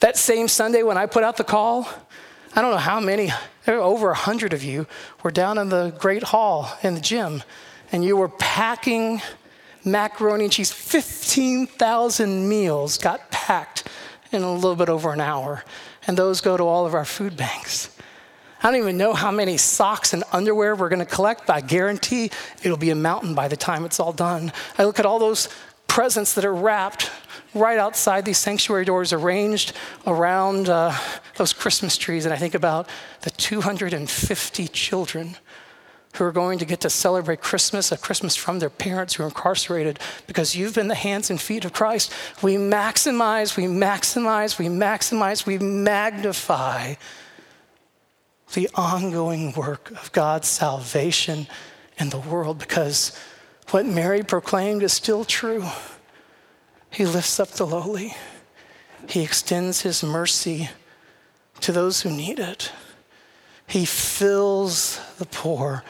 That 0.00 0.16
same 0.16 0.48
Sunday, 0.48 0.82
when 0.82 0.98
I 0.98 1.06
put 1.06 1.24
out 1.24 1.36
the 1.36 1.44
call, 1.44 1.88
I 2.54 2.60
don't 2.60 2.70
know 2.70 2.76
how 2.76 3.00
many, 3.00 3.30
there 3.64 3.76
were 3.76 3.82
over 3.82 4.08
100 4.08 4.52
of 4.52 4.62
you, 4.62 4.86
were 5.22 5.30
down 5.30 5.58
in 5.58 5.68
the 5.68 5.94
Great 5.98 6.22
Hall 6.22 6.70
in 6.82 6.94
the 6.94 7.00
gym 7.00 7.42
and 7.92 8.02
you 8.02 8.16
were 8.16 8.30
packing 8.30 9.20
macaroni 9.84 10.44
and 10.44 10.52
cheese. 10.52 10.72
15,000 10.72 12.48
meals 12.48 12.98
got 12.98 13.30
packed 13.30 13.86
in 14.32 14.42
a 14.42 14.52
little 14.52 14.74
bit 14.74 14.88
over 14.88 15.12
an 15.12 15.20
hour, 15.20 15.62
and 16.06 16.16
those 16.16 16.40
go 16.40 16.56
to 16.56 16.62
all 16.62 16.86
of 16.86 16.94
our 16.94 17.04
food 17.04 17.36
banks. 17.36 17.94
I 18.62 18.70
don't 18.70 18.80
even 18.80 18.96
know 18.96 19.12
how 19.12 19.30
many 19.30 19.56
socks 19.58 20.14
and 20.14 20.24
underwear 20.32 20.74
we're 20.74 20.88
going 20.88 21.00
to 21.00 21.04
collect, 21.04 21.46
but 21.46 21.56
I 21.56 21.60
guarantee 21.60 22.30
it'll 22.62 22.78
be 22.78 22.90
a 22.90 22.94
mountain 22.94 23.34
by 23.34 23.48
the 23.48 23.56
time 23.56 23.84
it's 23.84 24.00
all 24.00 24.12
done. 24.12 24.52
I 24.78 24.84
look 24.84 24.98
at 24.98 25.04
all 25.04 25.18
those 25.18 25.48
presents 25.92 26.32
that 26.32 26.42
are 26.46 26.54
wrapped 26.54 27.10
right 27.52 27.78
outside 27.78 28.24
these 28.24 28.38
sanctuary 28.38 28.82
doors, 28.82 29.12
arranged 29.12 29.74
around 30.06 30.70
uh, 30.70 30.90
those 31.36 31.52
Christmas 31.52 31.98
trees, 31.98 32.24
and 32.24 32.32
I 32.32 32.38
think 32.38 32.54
about 32.54 32.88
the 33.20 33.28
250 33.28 34.68
children 34.68 35.36
who 36.14 36.24
are 36.24 36.32
going 36.32 36.58
to 36.58 36.64
get 36.64 36.80
to 36.80 36.88
celebrate 36.88 37.42
Christmas, 37.42 37.92
a 37.92 37.98
Christmas 37.98 38.34
from 38.34 38.58
their 38.58 38.70
parents 38.70 39.12
who 39.12 39.22
are 39.22 39.26
incarcerated. 39.26 39.98
Because 40.26 40.56
you've 40.56 40.74
been 40.74 40.88
the 40.88 40.94
hands 40.94 41.28
and 41.28 41.38
feet 41.38 41.66
of 41.66 41.74
Christ. 41.74 42.10
We 42.40 42.54
maximize, 42.54 43.58
we 43.58 43.64
maximize, 43.64 44.58
we 44.58 44.68
maximize, 44.68 45.44
we 45.44 45.58
magnify 45.58 46.94
the 48.54 48.70
ongoing 48.74 49.52
work 49.52 49.90
of 49.90 50.10
God's 50.12 50.48
salvation 50.48 51.46
in 51.98 52.08
the 52.08 52.18
world. 52.18 52.58
Because 52.58 53.14
what 53.72 53.86
Mary 53.86 54.22
proclaimed 54.22 54.82
is 54.82 54.92
still 54.92 55.24
true. 55.24 55.64
He 56.90 57.06
lifts 57.06 57.40
up 57.40 57.48
the 57.48 57.66
lowly, 57.66 58.14
He 59.08 59.22
extends 59.22 59.80
His 59.80 60.02
mercy 60.02 60.68
to 61.60 61.72
those 61.72 62.02
who 62.02 62.10
need 62.10 62.38
it. 62.38 62.70
He 63.66 63.84
fills 63.84 65.00
the 65.18 65.24
poor 65.24 65.84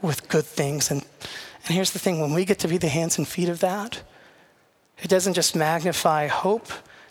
with 0.00 0.28
good 0.28 0.44
things. 0.44 0.90
And, 0.90 1.04
and 1.66 1.74
here's 1.74 1.90
the 1.90 1.98
thing 1.98 2.20
when 2.20 2.34
we 2.34 2.44
get 2.44 2.58
to 2.60 2.68
be 2.68 2.78
the 2.78 2.88
hands 2.88 3.18
and 3.18 3.26
feet 3.26 3.48
of 3.48 3.60
that, 3.60 4.02
it 5.02 5.08
doesn't 5.08 5.34
just 5.34 5.56
magnify 5.56 6.28
hope, 6.28 6.68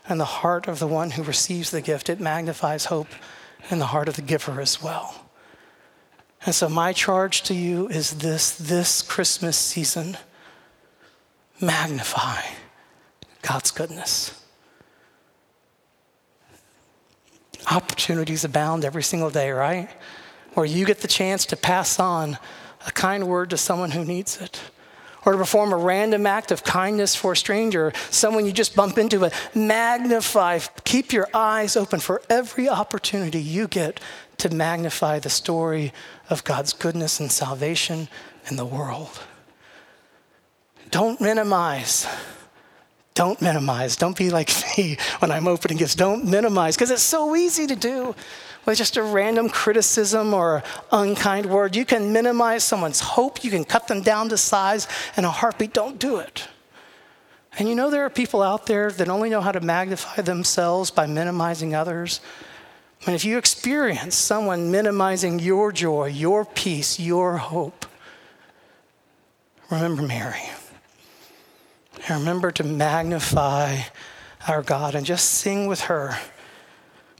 in 0.09 0.17
the 0.17 0.25
heart 0.25 0.67
of 0.67 0.79
the 0.79 0.87
one 0.87 1.11
who 1.11 1.23
receives 1.23 1.71
the 1.71 1.81
gift, 1.81 2.09
it 2.09 2.19
magnifies 2.19 2.85
hope 2.85 3.07
in 3.69 3.79
the 3.79 3.87
heart 3.87 4.09
of 4.09 4.15
the 4.15 4.21
giver 4.21 4.59
as 4.59 4.81
well. 4.81 5.22
And 6.45 6.53
so, 6.53 6.67
my 6.67 6.91
charge 6.91 7.43
to 7.43 7.53
you 7.53 7.87
is 7.87 8.11
this 8.11 8.51
this 8.51 9.01
Christmas 9.01 9.57
season 9.57 10.17
magnify 11.61 12.41
God's 13.41 13.71
goodness. 13.71 14.39
Opportunities 17.71 18.43
abound 18.43 18.83
every 18.83 19.03
single 19.03 19.29
day, 19.29 19.51
right? 19.51 19.89
Where 20.53 20.65
you 20.65 20.85
get 20.85 20.99
the 20.99 21.07
chance 21.07 21.45
to 21.47 21.55
pass 21.55 21.97
on 21.97 22.37
a 22.85 22.91
kind 22.91 23.27
word 23.27 23.49
to 23.51 23.57
someone 23.57 23.91
who 23.91 24.03
needs 24.03 24.41
it 24.41 24.59
or 25.25 25.31
to 25.31 25.37
perform 25.37 25.71
a 25.71 25.77
random 25.77 26.27
act 26.27 26.51
of 26.51 26.65
kindness 26.65 27.15
for 27.15 27.31
a 27.31 27.37
stranger, 27.37 27.93
someone 28.09 28.45
you 28.45 28.51
just 28.51 28.75
bump 28.75 28.97
into, 28.97 29.19
but 29.19 29.33
magnify, 29.55 30.59
keep 30.83 31.13
your 31.13 31.29
eyes 31.33 31.77
open 31.77 32.01
for 32.01 32.21
every 32.29 32.67
opportunity 32.67 33.41
you 33.41 33.69
get 33.69 34.01
to 34.37 34.49
magnify 34.49 35.19
the 35.19 35.29
story 35.29 35.93
of 36.29 36.43
God's 36.43 36.73
goodness 36.73 37.19
and 37.19 37.31
salvation 37.31 38.07
in 38.49 38.55
the 38.55 38.65
world. 38.65 39.21
Don't 40.91 41.19
minimize. 41.19 42.07
Don't 43.13 43.41
minimize. 43.41 43.95
Don't 43.95 44.17
be 44.17 44.29
like 44.29 44.49
me 44.77 44.97
when 45.19 45.31
I'm 45.31 45.47
opening 45.47 45.77
gifts. 45.77 45.95
Don't 45.95 46.25
minimize, 46.25 46.75
because 46.75 46.91
it's 46.91 47.03
so 47.03 47.35
easy 47.35 47.67
to 47.67 47.75
do 47.75 48.15
with 48.65 48.77
just 48.77 48.97
a 48.97 49.03
random 49.03 49.49
criticism 49.49 50.33
or 50.33 50.63
unkind 50.91 51.45
word. 51.45 51.75
You 51.75 51.85
can 51.85 52.13
minimize 52.13 52.63
someone's 52.63 52.99
hope, 52.99 53.43
you 53.43 53.51
can 53.51 53.65
cut 53.65 53.87
them 53.87 54.01
down 54.01 54.29
to 54.29 54.37
size 54.37 54.87
in 55.17 55.25
a 55.25 55.31
heartbeat. 55.31 55.73
Don't 55.73 55.99
do 55.99 56.17
it. 56.17 56.47
And 57.59 57.69
you 57.69 57.75
know, 57.75 57.89
there 57.89 58.05
are 58.05 58.09
people 58.09 58.41
out 58.41 58.65
there 58.65 58.89
that 58.91 59.09
only 59.09 59.29
know 59.29 59.41
how 59.41 59.51
to 59.51 59.59
magnify 59.59 60.21
themselves 60.21 60.89
by 60.89 61.05
minimizing 61.05 61.75
others. 61.75 62.19
And 63.05 63.15
if 63.15 63.25
you 63.25 63.37
experience 63.37 64.15
someone 64.15 64.71
minimizing 64.71 65.39
your 65.39 65.71
joy, 65.71 66.07
your 66.07 66.45
peace, 66.45 66.99
your 66.99 67.37
hope, 67.37 67.85
remember 69.69 70.01
Mary. 70.03 70.41
And 72.07 72.19
remember 72.19 72.51
to 72.51 72.63
magnify 72.63 73.79
our 74.47 74.61
God 74.61 74.95
and 74.95 75.05
just 75.05 75.29
sing 75.29 75.67
with 75.67 75.81
her. 75.81 76.17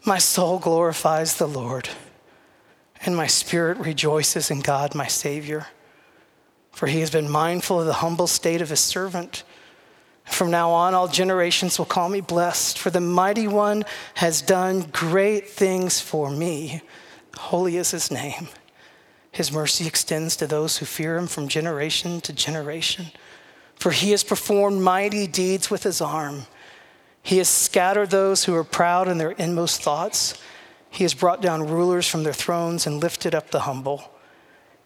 My 0.05 0.17
soul 0.17 0.59
glorifies 0.59 1.37
the 1.37 1.47
Lord, 1.47 1.89
and 3.05 3.15
my 3.15 3.27
spirit 3.27 3.77
rejoices 3.77 4.51
in 4.51 4.59
God, 4.59 4.95
my 4.95 5.07
Savior. 5.07 5.67
For 6.71 6.87
he 6.87 6.99
has 6.99 7.11
been 7.11 7.29
mindful 7.29 7.79
of 7.79 7.85
the 7.85 7.93
humble 7.93 8.27
state 8.27 8.61
of 8.61 8.69
his 8.69 8.79
servant. 8.79 9.43
From 10.25 10.49
now 10.49 10.71
on, 10.71 10.93
all 10.93 11.07
generations 11.07 11.77
will 11.77 11.85
call 11.85 12.09
me 12.09 12.21
blessed, 12.21 12.79
for 12.79 12.89
the 12.89 12.99
mighty 12.99 13.47
one 13.47 13.85
has 14.15 14.41
done 14.41 14.89
great 14.91 15.49
things 15.49 15.99
for 15.99 16.29
me. 16.29 16.81
Holy 17.37 17.77
is 17.77 17.91
his 17.91 18.09
name. 18.09 18.47
His 19.31 19.51
mercy 19.51 19.87
extends 19.87 20.35
to 20.37 20.47
those 20.47 20.77
who 20.77 20.85
fear 20.85 21.17
him 21.17 21.27
from 21.27 21.47
generation 21.47 22.21
to 22.21 22.33
generation. 22.33 23.07
For 23.75 23.91
he 23.91 24.11
has 24.11 24.23
performed 24.23 24.81
mighty 24.81 25.27
deeds 25.27 25.69
with 25.69 25.83
his 25.83 26.01
arm. 26.01 26.45
He 27.21 27.39
has 27.39 27.49
scattered 27.49 28.11
those 28.11 28.43
who 28.43 28.55
are 28.55 28.63
proud 28.63 29.07
in 29.07 29.17
their 29.17 29.31
inmost 29.31 29.81
thoughts. 29.81 30.39
He 30.89 31.03
has 31.03 31.13
brought 31.13 31.41
down 31.41 31.67
rulers 31.67 32.07
from 32.07 32.23
their 32.23 32.33
thrones 32.33 32.85
and 32.85 33.01
lifted 33.01 33.33
up 33.33 33.49
the 33.49 33.61
humble. 33.61 34.11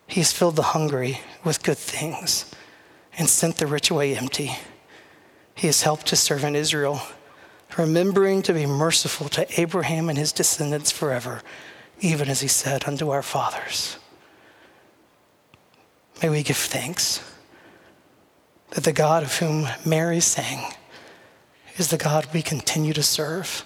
He 0.07 0.21
has 0.21 0.31
filled 0.31 0.55
the 0.55 0.61
hungry 0.63 1.19
with 1.43 1.63
good 1.63 1.77
things 1.77 2.49
and 3.17 3.27
sent 3.27 3.57
the 3.57 3.67
rich 3.67 3.89
away 3.89 4.15
empty. 4.15 4.55
He 5.57 5.65
has 5.65 5.81
helped 5.81 6.11
his 6.11 6.19
servant 6.19 6.55
Israel, 6.55 7.01
remembering 7.77 8.43
to 8.43 8.53
be 8.53 8.67
merciful 8.67 9.27
to 9.29 9.59
Abraham 9.59 10.07
and 10.07 10.17
his 10.17 10.31
descendants 10.31 10.91
forever, 10.91 11.41
even 11.99 12.29
as 12.29 12.41
he 12.41 12.47
said 12.47 12.85
unto 12.87 13.09
our 13.09 13.23
fathers. 13.23 13.97
May 16.21 16.29
we 16.29 16.43
give 16.43 16.57
thanks 16.57 17.21
that 18.71 18.83
the 18.83 18.93
God 18.93 19.23
of 19.23 19.37
whom 19.37 19.67
Mary 19.83 20.19
sang 20.19 20.73
is 21.77 21.87
the 21.87 21.97
God 21.97 22.27
we 22.33 22.43
continue 22.43 22.93
to 22.93 23.03
serve, 23.03 23.65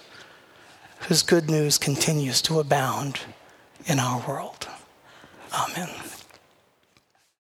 whose 1.08 1.22
good 1.22 1.50
news 1.50 1.76
continues 1.76 2.40
to 2.42 2.58
abound 2.58 3.20
in 3.84 3.98
our 3.98 4.26
world. 4.26 4.66
Amen. 5.52 5.90